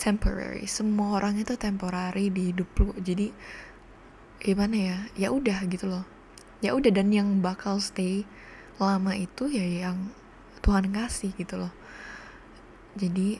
[0.00, 0.64] temporary.
[0.64, 2.96] Semua orang itu temporary di hidup lu.
[2.96, 3.28] Jadi
[4.40, 4.98] gimana ya?
[5.16, 6.04] Ya udah gitu loh.
[6.64, 8.24] Ya udah dan yang bakal stay
[8.80, 10.08] lama itu ya yang
[10.64, 11.72] Tuhan kasih gitu loh.
[12.96, 13.36] Jadi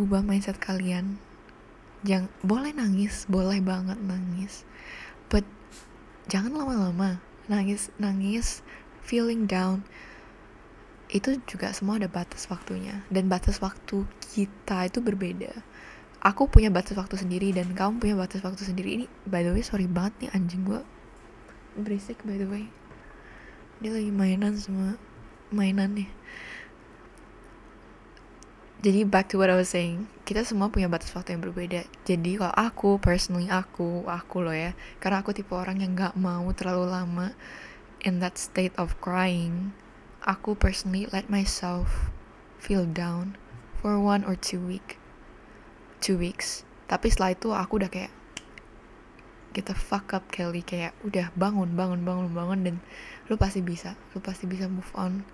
[0.00, 1.20] ubah mindset kalian.
[2.08, 4.64] Jangan boleh nangis boleh banget nangis.
[5.28, 5.44] But
[6.32, 7.20] jangan lama-lama.
[7.52, 8.64] Nangis nangis
[9.06, 9.86] feeling down
[11.06, 13.06] itu juga semua ada batas waktunya.
[13.06, 14.02] Dan batas waktu
[14.34, 15.54] kita itu berbeda.
[16.26, 18.98] Aku punya batas waktu sendiri dan kamu punya batas waktu sendiri.
[18.98, 20.82] Ini by the way sorry banget nih anjing gue
[21.78, 22.66] berisik by the way.
[23.78, 24.98] Dia lagi mainan sama
[25.54, 26.10] mainan nih.
[28.82, 31.86] Jadi back to what I was saying kita semua punya batas waktu yang berbeda.
[32.02, 36.50] Jadi kalau aku personally aku aku loh ya karena aku tipe orang yang nggak mau
[36.50, 37.30] terlalu lama
[38.06, 39.74] in that state of crying
[40.22, 42.14] aku personally let myself
[42.62, 43.34] feel down
[43.82, 45.02] for one or two week
[46.00, 46.62] two weeks.
[46.86, 48.12] Tapi setelah itu aku udah kayak
[49.50, 50.62] kita fuck up Kelly.
[50.62, 52.76] Kayak udah bangun bangun bangun bangun dan
[53.26, 55.26] lu pasti bisa lu pasti bisa move on.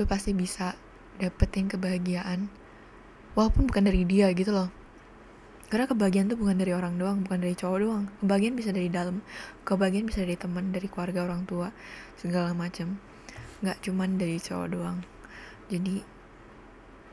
[0.00, 0.76] Lu pasti bisa
[1.16, 2.52] dapetin kebahagiaan
[3.32, 4.68] walaupun bukan dari dia gitu loh
[5.66, 8.04] karena kebahagiaan tuh bukan dari orang doang bukan dari cowok doang.
[8.22, 9.18] Kebahagiaan bisa dari dalam
[9.66, 11.74] kebahagiaan bisa dari teman dari keluarga orang tua
[12.14, 13.02] segala macam.
[13.66, 14.98] Nggak cuman dari cowok doang.
[15.66, 16.06] Jadi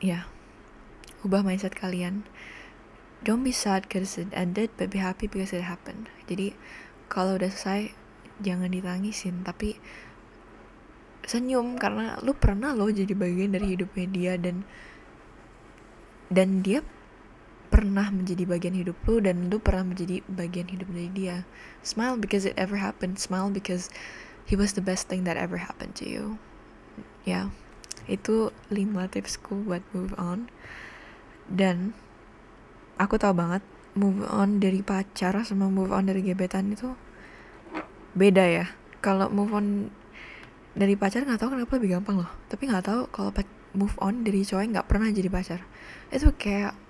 [0.06, 0.30] ya
[1.26, 2.30] ubah mindset kalian.
[3.26, 6.14] Don't be sad because it ended but be happy because it happened.
[6.30, 6.54] Jadi
[7.10, 7.90] kalau udah selesai
[8.46, 9.82] jangan ditangisin tapi
[11.26, 11.82] senyum.
[11.82, 14.62] Karena lu pernah lo jadi bagian dari hidupnya dia dan
[16.30, 16.86] dan dia
[17.74, 21.38] pernah menjadi bagian hidup lu dan lu pernah menjadi bagian hidup dari dia.
[21.82, 23.18] Smile because it ever happened.
[23.18, 23.90] Smile because
[24.46, 26.38] he was the best thing that ever happened to you.
[27.26, 27.46] Ya yeah,
[28.06, 30.54] itu lima tipsku buat move on.
[31.50, 31.98] Dan
[33.02, 33.66] aku tahu banget
[33.98, 36.94] move on dari pacar sama move on dari gebetan itu
[38.14, 38.66] beda ya.
[39.02, 39.90] Kalau move on
[40.78, 42.30] dari pacar nggak tahu kenapa lebih gampang loh.
[42.54, 43.34] Tapi nggak tahu kalau
[43.74, 45.66] move on dari cowok nggak pernah jadi pacar.
[46.14, 46.83] Itu kayak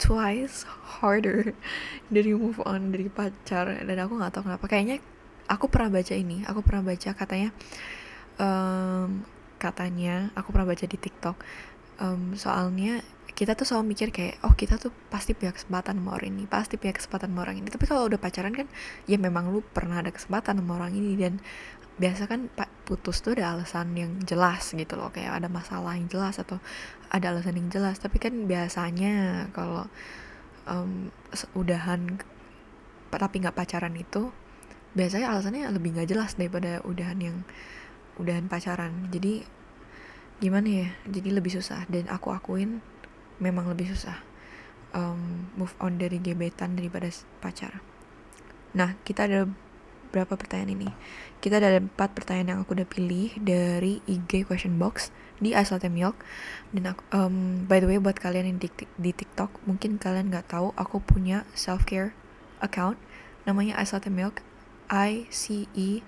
[0.00, 0.64] twice
[0.98, 1.52] harder
[2.14, 3.84] dari move on dari pacar.
[3.84, 4.64] Dan aku nggak tahu kenapa.
[4.64, 5.04] Kayaknya
[5.50, 7.50] aku pernah baca ini aku pernah baca katanya
[8.38, 9.26] um,
[9.58, 11.36] katanya aku pernah baca di TikTok
[11.98, 13.02] um, soalnya
[13.34, 16.76] kita tuh selalu mikir kayak oh kita tuh pasti punya kesempatan sama orang ini pasti
[16.76, 17.72] punya kesempatan sama orang ini.
[17.72, 18.68] Tapi kalau udah pacaran kan
[19.08, 21.40] ya memang lu pernah ada kesempatan sama orang ini dan
[21.98, 22.48] biasa kan
[22.86, 26.62] putus tuh ada alasan yang jelas gitu loh kayak ada masalah yang jelas atau
[27.10, 27.98] ada alasan yang jelas.
[27.98, 29.88] Tapi kan biasanya kalau
[30.70, 31.10] um,
[31.58, 32.20] udahan
[33.10, 34.30] tapi nggak pacaran itu
[34.94, 37.36] biasanya alasannya lebih nggak jelas daripada udahan yang
[38.16, 39.10] udahan pacaran.
[39.10, 39.42] Jadi
[40.40, 40.88] gimana ya?
[41.10, 41.84] Jadi lebih susah.
[41.90, 42.80] Dan aku akuin
[43.40, 44.30] memang lebih susah
[44.94, 47.82] um, move on dari gebetan daripada pacar.
[48.74, 49.40] Nah kita ada
[50.10, 50.90] berapa pertanyaan ini.
[51.40, 55.08] Kita ada empat pertanyaan yang aku udah pilih dari IG question box
[55.40, 56.20] di Latte Milk.
[56.74, 58.68] Dan aku, um, by the way buat kalian yang di,
[59.00, 62.12] di TikTok mungkin kalian nggak tahu aku punya self care
[62.60, 63.00] account.
[63.48, 64.44] Namanya Latte Milk.
[64.90, 66.02] I C E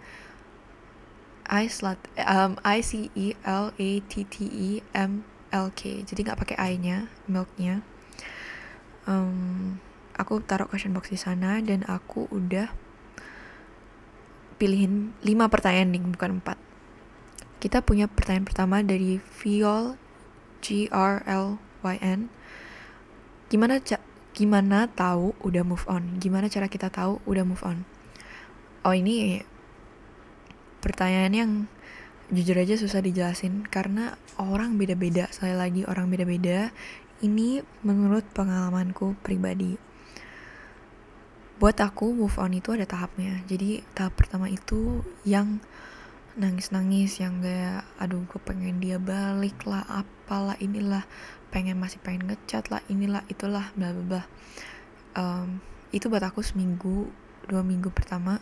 [1.47, 5.23] I slat um I C E L A T T E M
[5.55, 6.03] L K.
[6.03, 7.87] Jadi nggak pakai I nya milknya.
[9.07, 9.79] Um,
[10.19, 12.71] aku taruh question box di sana dan aku udah
[14.63, 16.73] pilihin 5 pertanyaan nih bukan 4
[17.63, 19.95] kita punya pertanyaan pertama dari Viol
[20.59, 22.27] G R L Y N.
[23.47, 23.79] Gimana
[24.35, 26.19] gimana tahu udah move on?
[26.19, 27.87] Gimana cara kita tahu udah move on?
[28.83, 29.47] Oh ini
[30.83, 31.53] pertanyaan yang
[32.35, 35.31] jujur aja susah dijelasin karena orang beda-beda.
[35.31, 36.75] Sekali lagi orang beda-beda.
[37.23, 39.79] Ini menurut pengalamanku pribadi
[41.61, 43.45] buat aku move on itu ada tahapnya.
[43.45, 45.61] Jadi tahap pertama itu yang
[46.33, 51.05] nangis-nangis yang gak aduh gue pengen dia balik lah apalah inilah
[51.53, 54.23] pengen masih pengen ngecat lah inilah itulah bla bla bla.
[55.13, 55.61] Um,
[55.93, 57.13] itu buat aku seminggu
[57.49, 58.41] dua minggu pertama.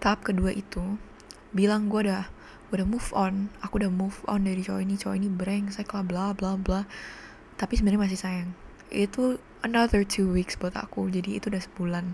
[0.00, 0.96] Tahap kedua itu
[1.52, 2.24] bilang gue udah
[2.68, 6.04] gue udah move on aku udah move on dari cowok ini cowok ini brengsek lah
[6.04, 6.88] bla bla bla.
[7.60, 11.08] Tapi sebenarnya masih sayang itu another two weeks buat aku.
[11.12, 12.04] Jadi itu udah sebulan.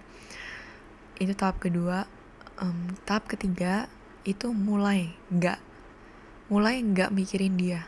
[1.18, 2.06] Itu tahap kedua.
[2.58, 3.90] Um, tahap ketiga
[4.22, 5.58] itu mulai nggak
[6.48, 7.86] mulai nggak mikirin dia.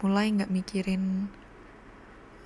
[0.00, 1.32] Mulai nggak mikirin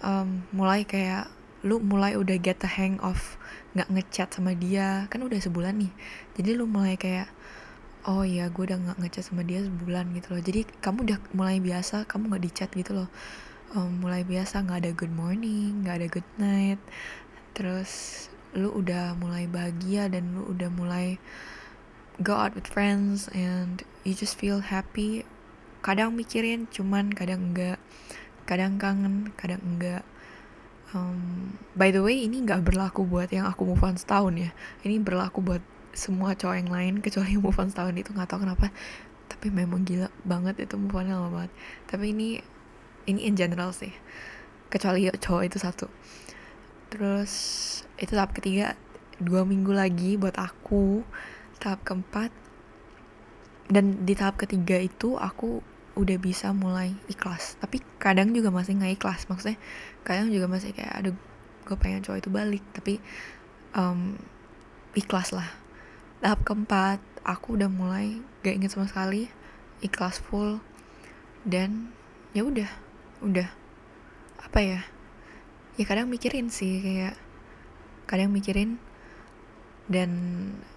[0.03, 1.31] um, mulai kayak
[1.61, 3.37] lu mulai udah get the hang of
[3.77, 5.07] nggak ngechat sama dia.
[5.13, 5.93] Kan udah sebulan nih.
[6.39, 7.31] Jadi lu mulai kayak
[8.09, 10.43] oh iya gue udah nggak ngechat sama dia sebulan gitu loh.
[10.43, 13.11] Jadi kamu udah mulai biasa kamu nggak dicat gitu loh
[13.75, 16.81] um, mulai biasa nggak ada good morning nggak ada good night.
[17.55, 21.23] Terus lu udah mulai bahagia dan lu udah mulai
[22.19, 25.23] go out with friends and you just feel happy.
[25.81, 27.79] Kadang mikirin cuman kadang enggak
[28.45, 30.03] kadang kangen kadang enggak
[30.91, 34.51] um, by the way ini nggak berlaku buat yang aku move on setahun ya.
[34.83, 38.75] Ini berlaku buat semua cowok yang lain kecuali move on setahun itu nggak tahu kenapa.
[39.31, 41.53] Tapi memang gila banget itu move on lama banget.
[41.87, 42.29] Tapi ini
[43.07, 43.93] ini in general sih.
[44.69, 45.87] Kecuali cowok itu satu.
[46.91, 47.33] Terus
[48.01, 48.75] itu tahap ketiga
[49.21, 51.05] dua minggu lagi buat aku.
[51.61, 52.33] Tahap keempat
[53.71, 55.63] dan di tahap ketiga itu aku
[55.95, 57.55] udah bisa mulai ikhlas.
[57.63, 59.31] Tapi kadang juga masih nggak ikhlas.
[59.31, 59.59] Maksudnya
[60.03, 61.17] kadang juga masih kayak aduh
[61.69, 62.65] gue pengen cowok itu balik.
[62.75, 62.99] Tapi
[63.79, 64.19] um,
[64.99, 65.47] ikhlas lah.
[66.21, 69.31] Tahap keempat aku udah mulai gak inget sama sekali.
[69.85, 70.59] Ikhlas full.
[71.47, 71.95] Dan
[72.35, 72.90] ya udah
[73.21, 73.49] udah
[74.41, 74.81] apa ya
[75.77, 77.15] ya kadang mikirin sih kayak
[78.11, 78.83] kadang mikirin
[79.91, 80.11] dan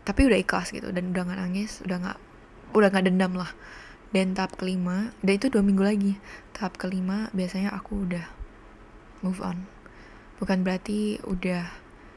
[0.03, 2.17] tapi udah ikhlas gitu dan udah nggak nangis udah nggak
[2.73, 3.53] udah nggak dendam lah.
[4.13, 6.13] Dan tahap kelima dan itu dua minggu lagi
[6.53, 8.25] tahap kelima biasanya aku udah
[9.25, 9.65] move on.
[10.37, 11.65] Bukan berarti udah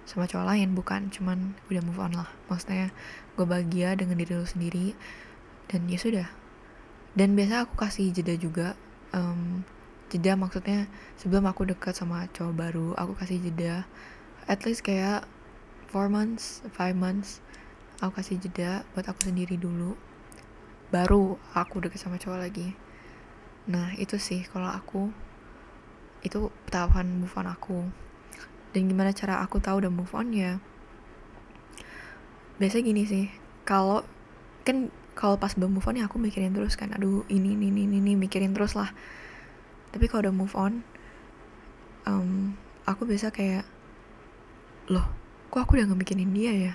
[0.04, 2.28] sama cowok lain bukan cuman udah move on lah.
[2.52, 2.92] Maksudnya
[3.36, 4.92] gue bahagia dengan diri lo sendiri
[5.72, 6.28] dan ya sudah.
[7.16, 8.76] Dan biasa aku kasih jeda juga
[9.16, 9.64] um,
[10.12, 10.86] jeda maksudnya
[11.18, 13.84] sebelum aku dekat sama cowok baru aku kasih jeda.
[14.46, 15.26] At least kayak
[15.90, 17.42] four months five months
[17.98, 19.98] aku kasih jeda buat aku sendiri dulu.
[20.94, 22.78] Baru aku deket sama cowok lagi.
[23.66, 25.10] Nah itu sih kalau aku.
[26.22, 27.86] Itu tahapan move on aku.
[28.70, 30.58] Dan gimana cara aku tahu udah move on ya?
[32.62, 33.26] Biasanya gini sih
[33.66, 34.06] kalau
[34.62, 37.98] kan kalau pas belum move on ya aku mikirin terus kan aduh ini ini ini
[37.98, 38.94] ini mikirin terus lah
[39.96, 40.84] tapi kalau udah move on
[42.04, 42.52] um,
[42.84, 43.64] aku biasa kayak
[44.92, 45.08] loh
[45.48, 46.74] kok aku udah gak mikirin dia ya?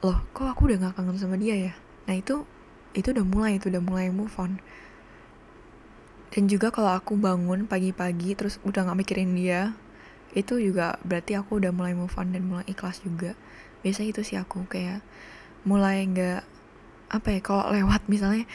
[0.00, 1.72] Loh kok aku udah gak kangen sama dia ya?
[2.08, 2.48] Nah itu
[2.96, 4.58] itu udah mulai itu udah mulai move on.
[6.32, 9.74] Dan juga kalau aku bangun pagi-pagi terus udah nggak mikirin dia
[10.30, 13.36] itu juga berarti aku udah mulai move on dan mulai ikhlas juga.
[13.84, 15.02] Biasanya itu sih aku kayak
[15.66, 16.48] mulai nggak
[17.10, 18.46] apa ya kalau lewat misalnya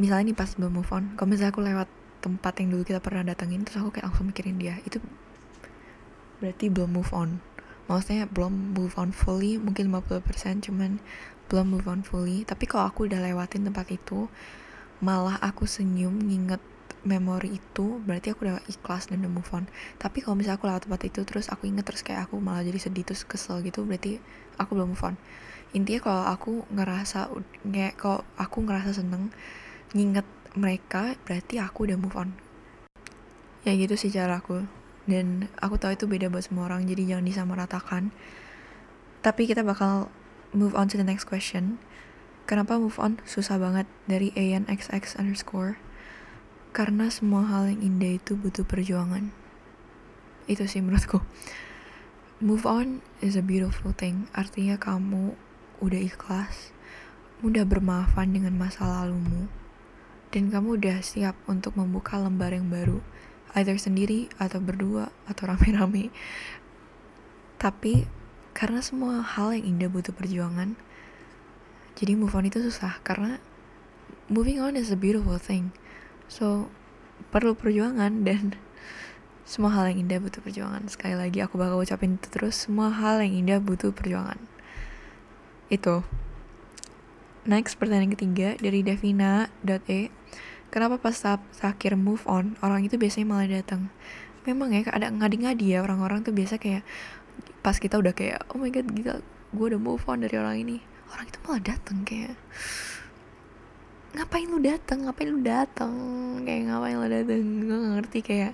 [0.00, 1.88] misalnya nih pas belum move on kalau misalnya aku lewat
[2.20, 4.76] tempat yang dulu kita pernah datengin terus aku kayak langsung mikirin dia.
[4.84, 5.00] Itu
[6.40, 7.40] berarti belum move on.
[7.90, 11.02] Maksudnya belum move on fully mungkin 50% cuman
[11.50, 12.46] belum move on fully.
[12.46, 14.30] Tapi kalau aku udah lewatin tempat itu
[15.00, 16.60] malah aku senyum nginget
[17.00, 19.64] memori itu berarti aku udah ikhlas dan udah move on.
[19.96, 22.76] Tapi kalau misalnya aku lewat tempat itu terus aku inget terus kayak aku malah jadi
[22.76, 24.20] sedih terus kesel gitu berarti
[24.60, 25.16] aku belum move on.
[25.72, 27.32] Intinya kalau aku ngerasa
[27.64, 29.32] kayak kalau aku ngerasa seneng
[29.96, 32.34] nginget mereka berarti aku udah move on
[33.62, 34.64] ya gitu sih cara aku
[35.04, 38.02] dan aku tahu itu beda buat semua orang jadi jangan disamaratakan
[39.20, 40.08] tapi kita bakal
[40.56, 41.76] move on to the next question.
[42.48, 45.78] Kenapa move on susah banget dari ANXX underscore?
[46.72, 49.30] Karena semua hal yang indah itu butuh perjuangan.
[50.48, 51.22] Itu sih menurutku.
[52.40, 54.26] Move on is a beautiful thing.
[54.32, 55.36] Artinya kamu
[55.84, 56.72] udah ikhlas,
[57.44, 59.52] mudah bermaafan dengan masa lalumu,
[60.30, 63.02] dan kamu udah siap untuk membuka lembar yang baru,
[63.58, 66.14] either sendiri atau berdua atau rame-rame.
[67.58, 68.06] Tapi
[68.54, 70.78] karena semua hal yang indah butuh perjuangan
[72.00, 73.36] jadi move on itu susah karena
[74.32, 75.68] moving on is a beautiful thing.
[76.32, 76.72] So
[77.28, 78.56] perlu perjuangan dan
[79.44, 80.88] semua hal yang indah butuh perjuangan.
[80.88, 84.40] Sekali lagi aku bakal ucapin itu terus semua hal yang indah butuh perjuangan.
[85.68, 86.00] Itu
[87.50, 90.14] next pertanyaan ketiga dari Devina.e
[90.70, 93.90] kenapa pas tahap terakhir move on orang itu biasanya malah datang?
[94.46, 96.86] Memang ya ada ngadi-ngadi ya orang-orang tuh biasa kayak
[97.60, 99.18] pas kita udah kayak oh my god gila
[99.50, 100.78] gue udah move on dari orang ini.
[101.10, 102.38] Orang itu malah dateng kayak
[104.10, 105.94] ngapain lu dateng ngapain lu dateng
[106.42, 108.52] kayak ngapain lu dateng gue gak ngerti kayak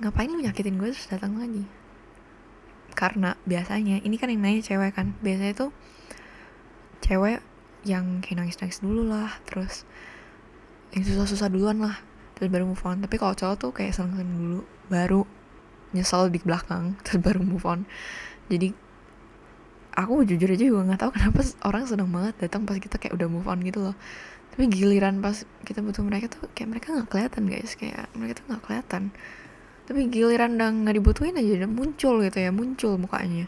[0.00, 1.64] ngapain lu nyakitin gue terus datang lagi?
[2.92, 5.70] Karena biasanya ini kan yang nanya cewek kan biasanya tuh
[7.00, 7.40] cewek
[7.86, 9.86] yang kayak nangis-nangis dulu lah terus
[10.96, 12.00] yang susah-susah duluan lah
[12.34, 13.02] terus baru move on.
[13.02, 15.22] Tapi kalau cowok tuh kayak seneng-seneng dulu baru
[15.92, 17.84] nyesel di belakang terus baru move on.
[18.48, 18.72] Jadi
[19.98, 23.28] aku jujur aja juga nggak tahu kenapa orang seneng banget datang pas kita kayak udah
[23.28, 23.96] move on gitu loh.
[24.54, 27.74] Tapi giliran pas kita butuh mereka tuh kayak mereka nggak kelihatan guys.
[27.74, 29.02] Kayak mereka tuh nggak kelihatan.
[29.88, 33.46] Tapi giliran udah nggak dibutuhin aja udah muncul gitu ya muncul mukanya.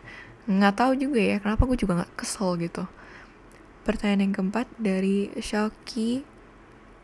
[0.51, 2.85] Nggak tahu juga ya kenapa gue juga nggak kesel gitu
[3.91, 6.23] pertanyaan yang keempat dari Shalki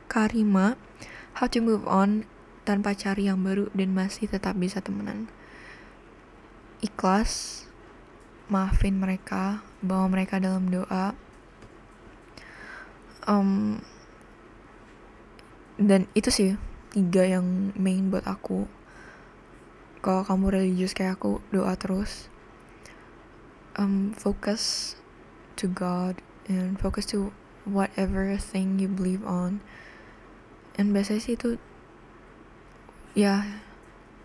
[0.06, 0.78] Karima.
[1.34, 2.30] How to move on
[2.62, 5.26] tanpa cari yang baru dan masih tetap bisa temenan.
[6.78, 7.66] Ikhlas
[8.46, 11.10] maafin mereka bawa mereka dalam doa.
[13.26, 13.82] Um,
[15.82, 16.50] dan itu sih
[16.94, 18.70] tiga yang main buat aku.
[20.06, 22.30] Kalau kamu religius kayak aku doa terus.
[23.74, 24.94] Um, focus
[25.58, 27.30] to God and focus to
[27.66, 29.60] whatever thing you believe on.
[30.78, 31.58] And biasanya sih itu
[33.16, 33.42] ya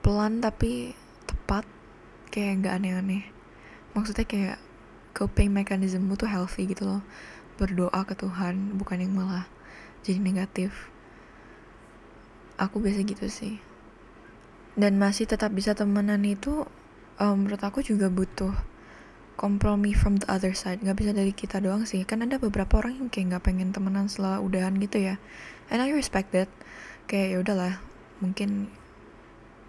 [0.05, 0.93] pelan tapi
[1.25, 1.65] tepat
[2.29, 3.23] kayak gak aneh-aneh.
[3.97, 4.57] Maksudnya kayak
[5.17, 7.01] coping mechanismmu tuh healthy gitu loh.
[7.59, 9.45] Berdoa ke Tuhan bukan yang malah
[10.05, 10.91] jadi negatif.
[12.61, 13.57] Aku biasa gitu sih.
[14.77, 16.63] Dan masih tetap bisa temenan itu
[17.19, 18.55] um, menurut aku juga butuh
[19.41, 20.85] kompromi from the other side.
[20.85, 22.05] Nggak bisa dari kita doang sih.
[22.05, 25.17] Kan ada beberapa orang yang kayak nggak pengen temenan setelah udahan gitu ya.
[25.73, 26.45] And I respect that.
[27.09, 27.73] Kayak ya udahlah
[28.21, 28.69] mungkin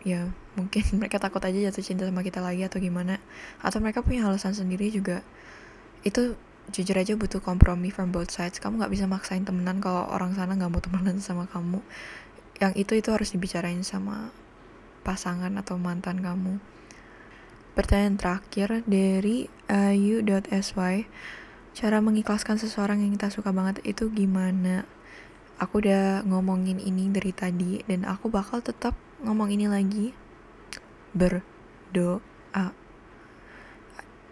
[0.04, 0.28] ya
[0.60, 3.16] mungkin mereka takut aja jatuh cinta sama kita lagi atau gimana.
[3.64, 5.24] Atau mereka punya alasan sendiri juga.
[6.04, 6.36] Itu
[6.68, 8.60] jujur aja butuh kompromi from both sides.
[8.60, 11.80] Kamu nggak bisa maksain temenan kalau orang sana nggak mau temenan sama kamu.
[12.60, 14.28] Yang itu itu harus dibicarain sama
[15.00, 16.60] pasangan atau mantan kamu
[17.72, 21.08] pertanyaan terakhir dari ayu.sy
[21.72, 24.84] cara mengikhlaskan seseorang yang kita suka banget itu gimana?
[25.56, 28.92] Aku udah ngomongin ini dari tadi dan aku bakal tetap
[29.24, 30.12] ngomong ini lagi.
[31.16, 32.76] Berdoa.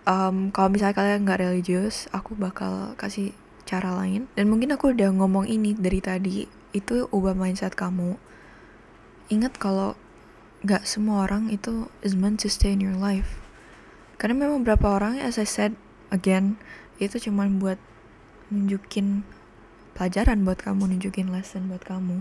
[0.09, 3.33] Um, kalau misalnya kalian nggak religius aku bakal kasih
[3.65, 4.27] cara lain.
[4.35, 6.45] Dan mungkin aku udah ngomong ini dari tadi.
[6.75, 8.19] Itu ubah mindset kamu.
[9.31, 9.95] Ingat kalau
[10.61, 13.41] gak semua orang itu is meant to stay in your life.
[14.21, 15.73] Karena memang beberapa orang as I said
[16.13, 16.61] again
[17.01, 17.81] itu cuma buat
[18.53, 19.25] nunjukin
[19.97, 22.21] pelajaran buat kamu nunjukin lesson buat kamu.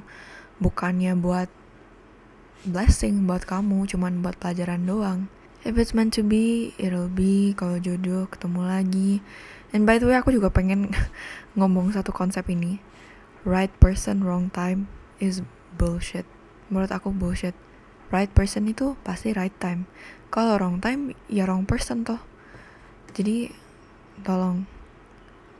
[0.64, 1.52] Bukannya buat
[2.64, 5.28] blessing buat kamu cuman buat pelajaran doang.
[5.68, 7.52] If it's meant to be it'll be.
[7.60, 9.12] Kalau jodoh ketemu lagi.
[9.76, 10.96] And by the way aku juga pengen
[11.60, 12.80] ngomong satu konsep ini.
[13.44, 14.88] Right person wrong time
[15.20, 15.44] is
[15.76, 16.24] bullshit.
[16.72, 17.56] Menurut aku bullshit
[18.10, 19.86] right person itu pasti right time.
[20.30, 22.22] Kalau wrong time ya wrong person toh.
[23.14, 23.49] Jadi
[24.22, 24.70] tolong.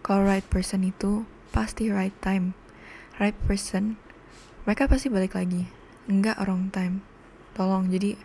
[0.06, 2.54] Kalau right person itu pasti right time.
[3.18, 3.98] Right person
[4.70, 5.66] mereka pasti balik lagi.
[6.06, 7.02] Enggak wrong time.
[7.58, 8.18] Tolong jadi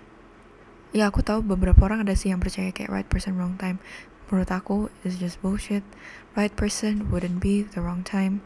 [0.95, 3.81] ya aku tahu beberapa orang ada sih yang percaya kayak right person wrong time.
[4.29, 5.85] Menurut aku is just bullshit.
[6.33, 8.41] Right person wouldn't be the wrong time.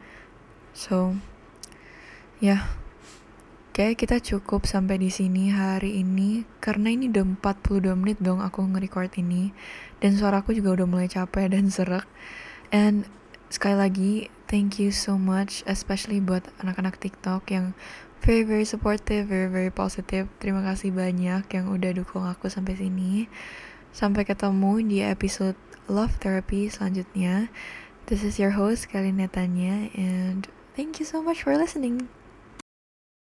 [0.75, 1.19] So,
[2.43, 2.71] ya,
[3.79, 8.67] kayak kita cukup sampai di sini hari ini karena ini udah 42 menit dong aku
[8.67, 9.55] nge-record ini
[10.03, 12.03] dan suaraku juga udah mulai capek dan serak.
[12.75, 13.07] And
[13.55, 14.13] sekali lagi,
[14.51, 17.79] thank you so much especially buat anak-anak TikTok yang
[18.19, 20.27] very very supportive, very very positive.
[20.43, 23.31] Terima kasih banyak yang udah dukung aku sampai sini.
[23.95, 25.55] Sampai ketemu di episode
[25.87, 27.47] Love Therapy selanjutnya.
[28.11, 32.18] This is your host Kalinetanya and Thank you so much for listening.